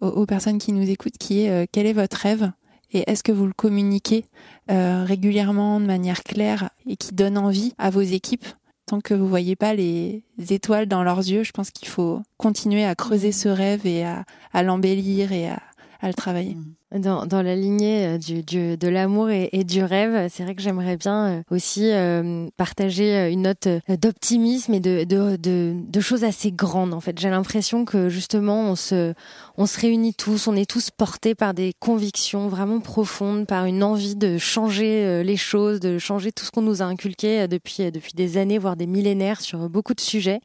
aux, 0.00 0.24
personnes 0.24 0.58
qui 0.58 0.72
nous 0.72 0.88
écoutent, 0.88 1.18
qui 1.18 1.42
est, 1.42 1.50
euh, 1.50 1.66
quel 1.70 1.84
est 1.84 1.92
votre 1.92 2.16
rêve? 2.16 2.50
Et 2.90 3.04
est-ce 3.06 3.22
que 3.22 3.32
vous 3.32 3.46
le 3.46 3.52
communiquez 3.52 4.24
régulièrement 4.70 5.78
de 5.78 5.84
manière 5.84 6.22
claire 6.22 6.70
et 6.86 6.96
qui 6.96 7.14
donne 7.14 7.36
envie 7.36 7.74
à 7.76 7.90
vos 7.90 8.00
équipes 8.00 8.46
tant 8.88 9.00
que 9.00 9.14
vous 9.14 9.28
voyez 9.28 9.54
pas 9.54 9.74
les 9.74 10.24
étoiles 10.50 10.86
dans 10.86 11.02
leurs 11.04 11.18
yeux, 11.18 11.44
je 11.44 11.52
pense 11.52 11.70
qu'il 11.70 11.88
faut 11.88 12.22
continuer 12.38 12.84
à 12.84 12.94
creuser 12.94 13.32
ce 13.32 13.48
rêve 13.48 13.86
et 13.86 14.04
à, 14.04 14.62
l'embellir 14.62 15.30
et 15.30 15.48
à, 15.48 15.60
le 16.02 16.14
travailler. 16.14 16.54
Mmh. 16.54 16.74
Dans, 16.94 17.26
dans 17.26 17.42
la 17.42 17.54
lignée 17.54 18.06
euh, 18.06 18.18
du, 18.18 18.42
du 18.42 18.78
de 18.78 18.88
l'amour 18.88 19.28
et, 19.28 19.64
du 19.64 19.84
rêve, 19.84 20.28
c'est 20.30 20.42
vrai 20.42 20.54
que 20.54 20.62
j'aimerais 20.62 20.96
bien 20.96 21.26
euh, 21.26 21.42
aussi 21.50 21.90
euh, 21.92 22.48
partager 22.56 23.30
une 23.30 23.42
note 23.42 23.68
d'optimisme 24.00 24.72
et 24.72 24.80
de, 24.80 25.04
de, 25.04 25.36
de, 25.36 25.74
de, 25.76 26.00
choses 26.00 26.24
assez 26.24 26.50
grandes. 26.50 26.94
En 26.94 27.00
fait, 27.00 27.18
j'ai 27.18 27.28
l'impression 27.28 27.84
que 27.84 28.08
justement 28.08 28.70
on 28.70 28.74
se 28.74 29.12
on 29.58 29.66
se 29.66 29.78
réunit 29.78 30.14
tous, 30.14 30.48
on 30.48 30.56
est 30.56 30.70
tous 30.70 30.90
portés 30.90 31.34
par 31.34 31.52
des 31.52 31.74
convictions 31.78 32.48
vraiment 32.48 32.80
profondes, 32.80 33.46
par 33.46 33.66
une 33.66 33.82
envie 33.82 34.16
de 34.16 34.38
changer 34.38 35.22
les 35.22 35.36
choses, 35.36 35.80
de 35.80 35.98
changer 35.98 36.32
tout 36.32 36.46
ce 36.46 36.50
qu'on 36.50 36.62
nous 36.62 36.80
a 36.80 36.86
inculqué 36.86 37.48
depuis 37.48 37.90
depuis 37.90 38.14
des 38.14 38.38
années, 38.38 38.56
voire 38.56 38.76
des 38.76 38.86
millénaires 38.86 39.42
sur 39.42 39.68
beaucoup 39.68 39.92
de 39.92 40.00
sujets, 40.00 40.40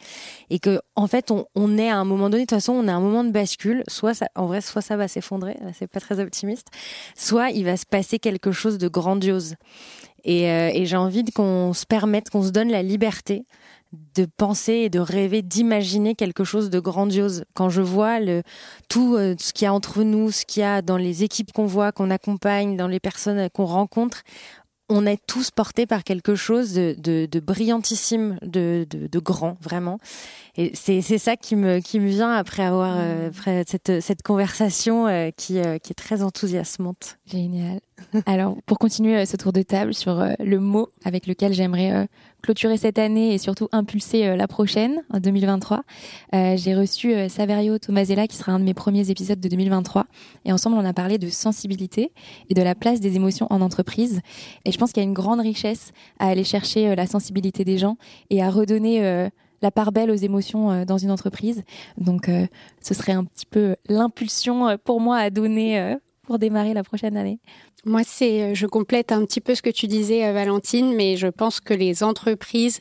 et 0.50 0.60
que 0.60 0.82
en 0.96 1.08
fait 1.08 1.32
on, 1.32 1.46
on 1.56 1.78
est 1.78 1.90
à 1.90 1.98
un 1.98 2.06
moment 2.06 2.30
donné. 2.30 2.44
De 2.44 2.48
toute 2.48 2.58
façon, 2.58 2.74
on 2.74 2.86
est 2.86 2.92
à 2.92 2.96
un 2.96 3.00
moment 3.00 3.24
de 3.24 3.32
bascule. 3.32 3.84
Soit 3.88 4.14
ça, 4.14 4.28
en 4.36 4.48
vrai, 4.48 4.60
soit 4.60 4.82
ça 4.82 4.98
va 4.98 5.08
s'effondrer. 5.08 5.56
C'est 5.74 5.88
pas 5.88 6.02
très 6.02 6.20
soit 7.16 7.52
il 7.52 7.66
va 7.66 7.78
se 7.78 7.86
passer 7.86 8.20
quelque 8.20 8.52
chose 8.52 8.78
de 8.78 8.88
grandiose. 8.88 9.56
Et, 10.24 10.50
euh, 10.50 10.72
j'ai 10.86 10.98
envie 10.98 11.24
qu'on 11.26 11.74
se 11.74 11.86
permette, 11.86 12.30
qu'on 12.30 12.44
se 12.44 12.52
donne 12.52 12.70
la 12.70 12.84
liberté 12.84 13.46
de 14.16 14.26
penser 14.26 14.74
et 14.74 14.90
de 14.90 15.00
rêver, 15.00 15.44
d'imaginer 15.44 16.16
quelque 16.16 16.44
chose 16.44 16.70
de 16.72 16.80
grandiose. 16.80 17.46
Quand 17.54 17.70
je 17.70 17.82
vois 17.82 18.20
le, 18.20 18.42
tout 18.90 19.16
euh, 19.16 19.36
ce 19.38 19.54
qu'il 19.54 19.66
y 19.66 19.68
a 19.68 19.74
entre 19.74 20.02
nous, 20.02 20.32
ce 20.32 20.46
qu'il 20.46 20.62
y 20.62 20.66
a 20.66 20.82
dans 20.82 20.98
les 20.98 21.24
équipes 21.24 21.52
qu'on 21.52 21.68
voit, 21.68 21.92
qu'on 21.92 22.10
accompagne, 22.10 22.76
dans 22.76 22.88
les 22.88 23.00
personnes 23.00 23.50
qu'on 23.52 23.66
rencontre, 23.66 24.24
on 24.90 25.06
est 25.06 25.20
tous 25.28 25.52
portés 25.52 25.86
par 25.86 26.04
quelque 26.04 26.36
chose 26.36 26.74
de, 26.74 26.96
de, 26.98 27.26
de 27.26 27.40
brillantissime, 27.40 28.38
de, 28.42 28.86
de, 28.90 29.08
de, 29.08 29.20
grand, 29.20 29.58
vraiment. 29.62 29.98
Et 30.56 30.72
c'est, 30.76 31.02
c'est 31.02 31.18
ça 31.18 31.36
qui 31.36 31.56
me, 31.56 31.80
qui 31.80 32.00
me 32.00 32.08
vient 32.08 32.32
après 32.32 32.64
avoir 32.64 32.96
euh, 32.98 33.30
après 33.30 33.64
cette, 33.68 34.02
cette 34.02 34.22
conversation 34.22 35.08
euh, 35.08 35.30
qui, 35.36 35.60
euh, 35.60 35.78
qui 35.78 35.92
est 35.92 35.96
très 35.96 36.22
enthousiasmante. 36.22 37.18
Génial. 37.26 37.80
Alors, 38.26 38.58
pour 38.66 38.80
continuer 38.80 39.26
ce 39.26 39.38
tour 39.38 39.54
de 39.54 39.62
table 39.62 39.94
sur 39.94 40.26
le 40.40 40.60
mot 40.60 40.90
avec 41.04 41.28
lequel 41.28 41.54
j'aimerais 41.54 42.08
clôturer 42.44 42.78
cette 42.78 43.00
année 43.00 43.34
et 43.34 43.38
surtout 43.38 43.70
impulser 43.72 44.28
euh, 44.28 44.36
la 44.36 44.48
prochaine, 44.48 45.02
en 45.12 45.20
2023. 45.20 45.84
Euh, 46.36 46.58
j'ai 46.58 46.76
reçu 46.76 47.14
euh, 47.14 47.30
Saverio 47.30 47.80
Tomasella, 47.80 48.28
qui 48.28 48.36
sera 48.36 48.52
un 48.52 48.60
de 48.60 48.66
mes 48.66 48.74
premiers 48.74 49.10
épisodes 49.10 49.40
de 49.40 49.48
2023. 49.48 50.06
Et 50.46 50.52
ensemble, 50.52 50.76
on 50.76 50.86
a 50.86 50.94
parlé 50.94 51.18
de 51.18 51.30
sensibilité 51.30 52.12
et 52.50 52.54
de 52.54 52.62
la 52.62 52.76
place 52.76 53.00
des 53.00 53.16
émotions 53.16 53.48
en 53.50 53.62
entreprise. 53.62 54.20
Et 54.66 54.72
je 54.72 54.78
pense 54.78 54.92
qu'il 54.92 55.02
y 55.02 55.06
a 55.06 55.08
une 55.08 55.14
grande 55.14 55.40
richesse 55.40 55.94
à 56.20 56.28
aller 56.28 56.44
chercher 56.44 56.96
la 56.96 57.08
sensibilité 57.08 57.64
des 57.64 57.78
gens 57.78 57.98
et 58.30 58.44
à 58.44 58.50
redonner 58.50 59.30
la 59.62 59.72
part 59.72 59.94
belle 59.94 60.12
aux 60.12 60.16
émotions 60.16 60.84
dans 60.86 60.98
une 60.98 61.12
entreprise. 61.12 61.64
Donc, 61.98 62.30
ce 62.82 62.94
serait 62.94 63.14
un 63.14 63.24
petit 63.24 63.46
peu 63.46 63.76
l'impulsion 63.88 64.78
pour 64.84 65.00
moi 65.00 65.18
à 65.18 65.30
donner 65.30 65.96
pour 66.24 66.40
démarrer 66.40 66.74
la 66.74 66.84
prochaine 66.84 67.18
année. 67.18 67.40
Moi, 67.86 68.02
c'est, 68.06 68.44
euh, 68.44 68.54
je 68.54 68.66
complète 68.66 69.12
un 69.12 69.26
petit 69.26 69.42
peu 69.42 69.56
ce 69.56 69.62
que 69.62 69.70
tu 69.70 69.88
disais, 69.88 70.26
euh, 70.26 70.34
Valentine, 70.34 70.96
mais 70.96 71.18
je 71.18 71.28
pense 71.28 71.60
que 71.60 71.74
les 71.74 72.02
entreprises, 72.02 72.80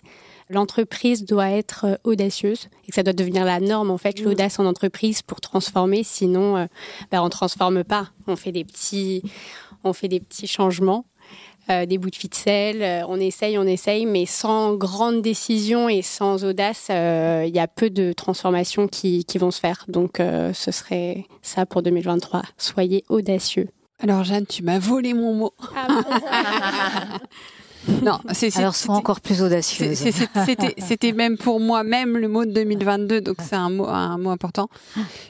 l'entreprise 0.48 1.24
doit 1.24 1.50
être 1.50 1.86
euh, 1.86 1.96
audacieuse 2.04 2.68
et 2.84 2.88
que 2.88 2.94
ça 2.94 3.02
doit 3.02 3.12
devenir 3.12 3.44
la 3.44 3.58
norme, 3.58 3.90
en 3.90 3.98
fait, 3.98 4.20
l'audace 4.20 4.58
en 4.58 4.66
entreprise 4.66 5.22
pour 5.22 5.40
transformer. 5.40 6.04
Sinon, 6.04 6.68
ben, 7.10 7.20
on 7.22 7.28
transforme 7.28 7.82
pas. 7.82 8.10
On 8.28 8.36
fait 8.36 8.52
des 8.52 8.64
petits, 8.64 9.22
on 9.82 9.92
fait 9.92 10.08
des 10.08 10.20
petits 10.20 10.46
changements. 10.46 11.04
Des 11.68 11.98
bouts 11.98 12.10
de 12.10 12.16
ficelle, 12.16 13.04
on 13.08 13.18
essaye, 13.20 13.56
on 13.58 13.66
essaye, 13.66 14.06
mais 14.06 14.26
sans 14.26 14.74
grande 14.74 15.22
décision 15.22 15.88
et 15.88 16.02
sans 16.02 16.44
audace, 16.44 16.86
il 16.90 17.54
y 17.54 17.58
a 17.58 17.68
peu 17.68 17.90
de 17.90 18.12
transformations 18.12 18.88
qui, 18.88 19.24
qui, 19.24 19.38
vont 19.38 19.50
se 19.50 19.60
faire. 19.60 19.84
Donc, 19.88 20.18
ce 20.18 20.70
serait 20.70 21.26
ça 21.40 21.64
pour 21.66 21.82
2023. 21.82 22.42
Soyez 22.58 23.04
audacieux. 23.08 23.68
Alors 24.02 24.24
Jeanne, 24.24 24.46
tu 24.46 24.64
m'as 24.64 24.80
volé 24.80 25.14
mon 25.14 25.32
mot. 25.32 25.54
Ah 25.76 27.20
non, 28.02 28.18
c'est 28.32 28.56
alors 28.56 28.76
sois 28.76 28.94
encore 28.94 29.20
plus 29.20 29.42
audacieuse. 29.42 29.98
C'était 30.78 31.12
même 31.12 31.36
pour 31.36 31.60
moi 31.60 31.82
même 31.82 32.16
le 32.16 32.28
mot 32.28 32.44
de 32.44 32.52
2022, 32.52 33.20
donc 33.20 33.36
c'est 33.40 33.56
un 33.56 33.70
mot 33.70 33.86
un 33.86 34.18
mot 34.18 34.30
important. 34.30 34.68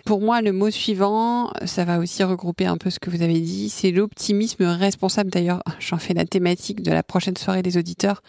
Pour 0.04 0.20
moi, 0.20 0.42
le 0.42 0.52
mot 0.52 0.70
suivant, 0.70 1.52
ça 1.64 1.84
va 1.84 1.98
aussi 1.98 2.22
regrouper 2.22 2.66
un 2.66 2.76
peu 2.76 2.90
ce 2.90 2.98
que 2.98 3.10
vous 3.10 3.22
avez 3.22 3.40
dit, 3.40 3.68
c'est 3.68 3.90
l'optimisme 3.90 4.64
responsable. 4.64 5.30
D'ailleurs, 5.30 5.62
j'en 5.78 5.98
fais 5.98 6.14
la 6.14 6.24
thématique 6.24 6.82
de 6.82 6.90
la 6.90 7.02
prochaine 7.02 7.36
soirée 7.36 7.62
des 7.62 7.76
auditeurs 7.76 8.22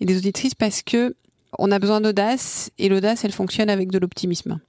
et 0.00 0.04
des 0.04 0.16
auditrices 0.16 0.54
parce 0.54 0.82
que 0.82 1.14
on 1.58 1.70
a 1.70 1.78
besoin 1.78 2.00
d'audace 2.00 2.70
et 2.78 2.88
l'audace, 2.88 3.24
elle 3.24 3.32
fonctionne 3.32 3.70
avec 3.70 3.90
de 3.90 3.98
l'optimisme. 3.98 4.60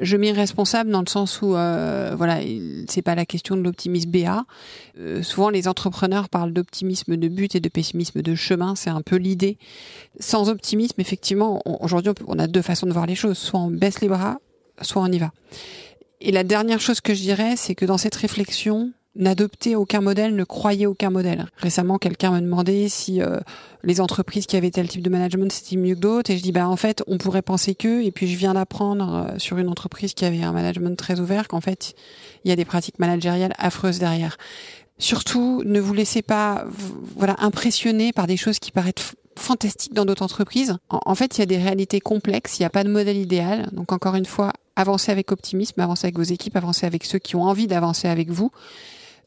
Je 0.00 0.16
m'y 0.16 0.32
responsable 0.32 0.90
dans 0.90 1.00
le 1.00 1.08
sens 1.08 1.40
où, 1.42 1.54
euh, 1.54 2.14
voilà, 2.16 2.40
c'est 2.88 3.02
pas 3.02 3.14
la 3.14 3.24
question 3.24 3.56
de 3.56 3.62
l'optimisme 3.62 4.10
BA. 4.10 4.44
Euh, 4.98 5.22
souvent, 5.22 5.50
les 5.50 5.68
entrepreneurs 5.68 6.28
parlent 6.28 6.52
d'optimisme 6.52 7.16
de 7.16 7.28
but 7.28 7.54
et 7.54 7.60
de 7.60 7.68
pessimisme 7.68 8.22
de 8.22 8.34
chemin. 8.34 8.74
C'est 8.74 8.90
un 8.90 9.02
peu 9.02 9.16
l'idée. 9.16 9.58
Sans 10.18 10.48
optimisme, 10.48 11.00
effectivement, 11.00 11.62
aujourd'hui, 11.80 12.12
on 12.26 12.38
a 12.38 12.46
deux 12.46 12.62
façons 12.62 12.86
de 12.86 12.92
voir 12.92 13.06
les 13.06 13.14
choses. 13.14 13.38
Soit 13.38 13.60
on 13.60 13.70
baisse 13.70 14.00
les 14.00 14.08
bras, 14.08 14.38
soit 14.80 15.02
on 15.02 15.12
y 15.12 15.18
va. 15.18 15.32
Et 16.20 16.32
la 16.32 16.44
dernière 16.44 16.80
chose 16.80 17.00
que 17.00 17.14
je 17.14 17.20
dirais, 17.20 17.54
c'est 17.56 17.74
que 17.74 17.84
dans 17.84 17.98
cette 17.98 18.14
réflexion, 18.14 18.92
n'adopter 19.14 19.76
aucun 19.76 20.00
modèle, 20.00 20.34
ne 20.34 20.44
croyez 20.44 20.86
aucun 20.86 21.10
modèle. 21.10 21.46
Récemment, 21.56 21.98
quelqu'un 21.98 22.30
m'a 22.30 22.40
demandé 22.40 22.88
si 22.88 23.20
euh, 23.20 23.38
les 23.82 24.00
entreprises 24.00 24.46
qui 24.46 24.56
avaient 24.56 24.70
tel 24.70 24.88
type 24.88 25.02
de 25.02 25.10
management 25.10 25.52
c'était 25.52 25.76
mieux 25.76 25.94
que 25.94 26.00
d'autres, 26.00 26.30
et 26.30 26.38
je 26.38 26.42
dis 26.42 26.52
bah 26.52 26.68
en 26.68 26.76
fait 26.76 27.02
on 27.06 27.18
pourrait 27.18 27.42
penser 27.42 27.74
que, 27.74 28.02
et 28.02 28.10
puis 28.10 28.26
je 28.26 28.36
viens 28.36 28.54
d'apprendre 28.54 29.26
euh, 29.28 29.38
sur 29.38 29.58
une 29.58 29.68
entreprise 29.68 30.14
qui 30.14 30.24
avait 30.24 30.42
un 30.42 30.52
management 30.52 30.96
très 30.96 31.20
ouvert 31.20 31.48
qu'en 31.48 31.60
fait 31.60 31.94
il 32.44 32.48
y 32.48 32.52
a 32.52 32.56
des 32.56 32.64
pratiques 32.64 32.98
managériales 32.98 33.52
affreuses 33.58 33.98
derrière. 33.98 34.38
Surtout, 34.98 35.62
ne 35.64 35.80
vous 35.80 35.94
laissez 35.94 36.22
pas 36.22 36.64
voilà 37.16 37.36
impressionner 37.40 38.12
par 38.12 38.26
des 38.26 38.36
choses 38.36 38.58
qui 38.58 38.70
paraissent 38.70 39.14
fantastiques 39.36 39.94
dans 39.94 40.04
d'autres 40.04 40.22
entreprises. 40.22 40.76
En, 40.90 41.14
fait, 41.14 41.36
il 41.36 41.40
y 41.40 41.42
a 41.42 41.46
des 41.46 41.56
réalités 41.56 42.00
complexes, 42.00 42.58
il 42.58 42.62
n'y 42.62 42.66
a 42.66 42.70
pas 42.70 42.84
de 42.84 42.90
modèle 42.90 43.16
idéal. 43.16 43.68
Donc 43.72 43.90
encore 43.90 44.14
une 44.14 44.26
fois, 44.26 44.52
avancez 44.76 45.10
avec 45.10 45.32
optimisme, 45.32 45.80
avancez 45.80 46.06
avec 46.06 46.16
vos 46.16 46.22
équipes, 46.22 46.56
avancez 46.56 46.86
avec 46.86 47.04
ceux 47.04 47.18
qui 47.18 47.34
ont 47.34 47.42
envie 47.42 47.66
d'avancer 47.66 48.08
avec 48.08 48.30
vous 48.30 48.52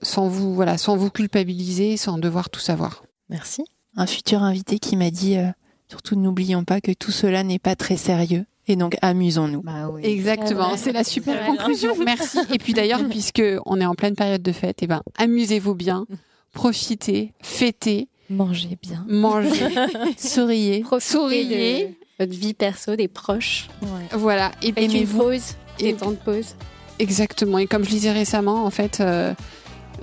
sans 0.01 0.27
vous, 0.27 0.53
voilà, 0.53 0.77
sans 0.77 0.97
vous 0.97 1.09
culpabiliser, 1.09 1.97
sans 1.97 2.17
devoir 2.17 2.49
tout 2.49 2.59
savoir. 2.59 3.03
Merci. 3.29 3.63
Un 3.95 4.07
futur 4.07 4.43
invité 4.43 4.79
qui 4.79 4.95
m'a 4.97 5.09
dit, 5.09 5.37
euh, 5.37 5.47
surtout 5.89 6.15
n'oublions 6.15 6.63
pas 6.63 6.81
que 6.81 6.91
tout 6.91 7.11
cela 7.11 7.43
n'est 7.43 7.59
pas 7.59 7.75
très 7.75 7.97
sérieux. 7.97 8.45
Et 8.67 8.75
donc 8.75 8.97
amusons-nous. 9.01 9.61
Bah 9.61 9.91
Exactement, 10.01 10.75
c'est 10.75 10.91
la 10.91 11.03
super 11.03 11.45
conclusion. 11.45 11.93
Merci. 12.05 12.39
Et 12.51 12.57
puis 12.57 12.73
d'ailleurs, 12.73 13.03
puisque 13.09 13.43
on 13.65 13.79
est 13.79 13.85
en 13.85 13.95
pleine 13.95 14.15
période 14.15 14.41
de 14.41 14.51
fête, 14.51 14.81
et 14.81 14.85
eh 14.85 14.87
ben 14.87 15.03
amusez-vous 15.17 15.75
bien, 15.75 16.07
profitez, 16.51 17.33
fêtez, 17.41 18.07
mangez 18.29 18.77
bien, 18.81 19.05
mangez, 19.07 19.69
souriez, 20.17 20.83
souriez. 20.99 21.87
De 21.87 22.25
votre 22.25 22.39
vie 22.39 22.53
perso, 22.53 22.95
des 22.95 23.07
proches. 23.09 23.67
Voilà. 24.11 24.51
Et, 24.63 24.71
puis 24.71 24.85
une 24.85 25.07
pause, 25.07 25.55
des 25.77 25.93
temps 25.93 26.11
de 26.11 26.15
pause. 26.15 26.55
Exactement. 26.97 27.59
Et 27.59 27.67
comme 27.67 27.83
je 27.83 27.89
disais 27.89 28.11
récemment, 28.11 28.65
en 28.65 28.71
fait. 28.71 28.99
Euh, 28.99 29.33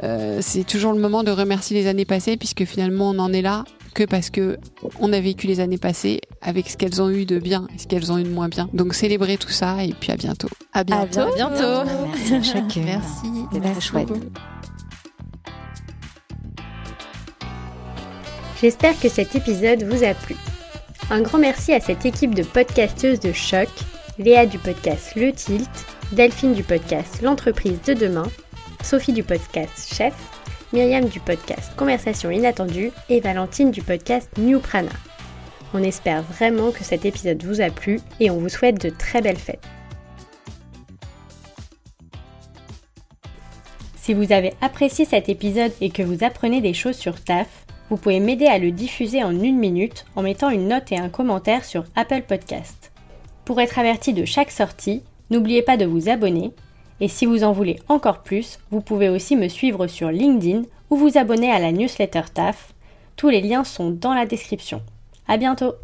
euh, 0.02 0.38
c'est 0.40 0.64
toujours 0.64 0.92
le 0.92 1.00
moment 1.00 1.22
de 1.22 1.30
remercier 1.30 1.80
les 1.80 1.86
années 1.86 2.04
passées 2.04 2.36
puisque 2.36 2.64
finalement 2.64 3.10
on 3.10 3.18
en 3.18 3.32
est 3.32 3.42
là 3.42 3.64
que 3.94 4.04
parce 4.04 4.30
que 4.30 4.58
on 5.00 5.12
a 5.12 5.20
vécu 5.20 5.46
les 5.46 5.60
années 5.60 5.78
passées 5.78 6.20
avec 6.40 6.68
ce 6.70 6.76
qu'elles 6.76 7.02
ont 7.02 7.10
eu 7.10 7.26
de 7.26 7.38
bien 7.38 7.66
et 7.74 7.78
ce 7.78 7.86
qu'elles 7.86 8.10
ont 8.10 8.18
eu 8.18 8.22
de 8.22 8.30
moins 8.30 8.48
bien. 8.48 8.68
Donc 8.72 8.94
célébrez 8.94 9.36
tout 9.36 9.50
ça 9.50 9.84
et 9.84 9.92
puis 9.92 10.12
à 10.12 10.16
bientôt. 10.16 10.48
À 10.72 10.84
bientôt. 10.84 11.20
À 11.20 11.34
bientôt. 11.34 11.90
Merci 12.06 12.34
à 12.34 12.42
chacun. 12.42 12.80
Merci. 12.84 13.80
Chouette. 13.80 14.08
J'espère 18.60 18.98
que 18.98 19.08
cet 19.08 19.34
épisode 19.34 19.82
vous 19.82 20.04
a 20.04 20.14
plu. 20.14 20.36
Un 21.10 21.20
grand 21.20 21.38
merci 21.38 21.72
à 21.72 21.80
cette 21.80 22.06
équipe 22.06 22.34
de 22.34 22.44
podcasteuses 22.44 23.18
de 23.18 23.32
choc, 23.32 23.68
Léa 24.18 24.46
du 24.46 24.58
podcast 24.58 25.14
Le 25.16 25.32
Tilt, 25.32 25.68
Delphine 26.12 26.54
du 26.54 26.62
podcast 26.62 27.20
L'entreprise 27.22 27.82
de 27.82 27.94
demain 27.94 28.28
Sophie 28.82 29.12
du 29.12 29.22
podcast 29.22 29.94
Chef 29.94 30.14
Myriam 30.72 31.04
du 31.04 31.20
podcast 31.20 31.72
Conversation 31.76 32.30
inattendue 32.30 32.90
et 33.08 33.20
Valentine 33.20 33.70
du 33.70 33.80
podcast 33.80 34.28
New 34.38 34.58
Prana. 34.58 34.90
On 35.72 35.82
espère 35.82 36.22
vraiment 36.22 36.72
que 36.72 36.82
cet 36.82 37.04
épisode 37.04 37.42
vous 37.44 37.60
a 37.60 37.70
plu 37.70 38.00
et 38.20 38.30
on 38.30 38.38
vous 38.38 38.48
souhaite 38.48 38.80
de 38.82 38.90
très 38.90 39.22
belles 39.22 39.36
fêtes. 39.36 39.64
Si 43.96 44.14
vous 44.14 44.32
avez 44.32 44.52
apprécié 44.60 45.04
cet 45.04 45.28
épisode 45.28 45.72
et 45.80 45.90
que 45.90 46.02
vous 46.02 46.24
apprenez 46.24 46.60
des 46.60 46.74
choses 46.74 46.96
sur 46.96 47.22
TAF, 47.22 47.48
vous 47.88 47.96
pouvez 47.96 48.18
m'aider 48.18 48.46
à 48.46 48.58
le 48.58 48.72
diffuser 48.72 49.22
en 49.22 49.30
une 49.30 49.58
minute 49.58 50.06
en 50.16 50.22
mettant 50.22 50.50
une 50.50 50.66
note 50.68 50.90
et 50.90 50.98
un 50.98 51.08
commentaire 51.08 51.64
sur 51.64 51.84
Apple 51.94 52.22
Podcast. 52.22 52.90
Pour 53.44 53.60
être 53.60 53.78
averti 53.78 54.12
de 54.12 54.24
chaque 54.24 54.50
sortie, 54.50 55.02
n'oubliez 55.30 55.62
pas 55.62 55.76
de 55.76 55.86
vous 55.86 56.08
abonner. 56.08 56.52
Et 57.00 57.08
si 57.08 57.26
vous 57.26 57.44
en 57.44 57.52
voulez 57.52 57.78
encore 57.88 58.22
plus, 58.22 58.58
vous 58.70 58.80
pouvez 58.80 59.08
aussi 59.08 59.36
me 59.36 59.48
suivre 59.48 59.86
sur 59.86 60.10
LinkedIn 60.10 60.62
ou 60.90 60.96
vous 60.96 61.18
abonner 61.18 61.50
à 61.50 61.58
la 61.58 61.72
newsletter 61.72 62.22
TAF. 62.32 62.72
Tous 63.16 63.28
les 63.28 63.40
liens 63.40 63.64
sont 63.64 63.90
dans 63.90 64.14
la 64.14 64.26
description. 64.26 64.82
À 65.26 65.36
bientôt! 65.36 65.74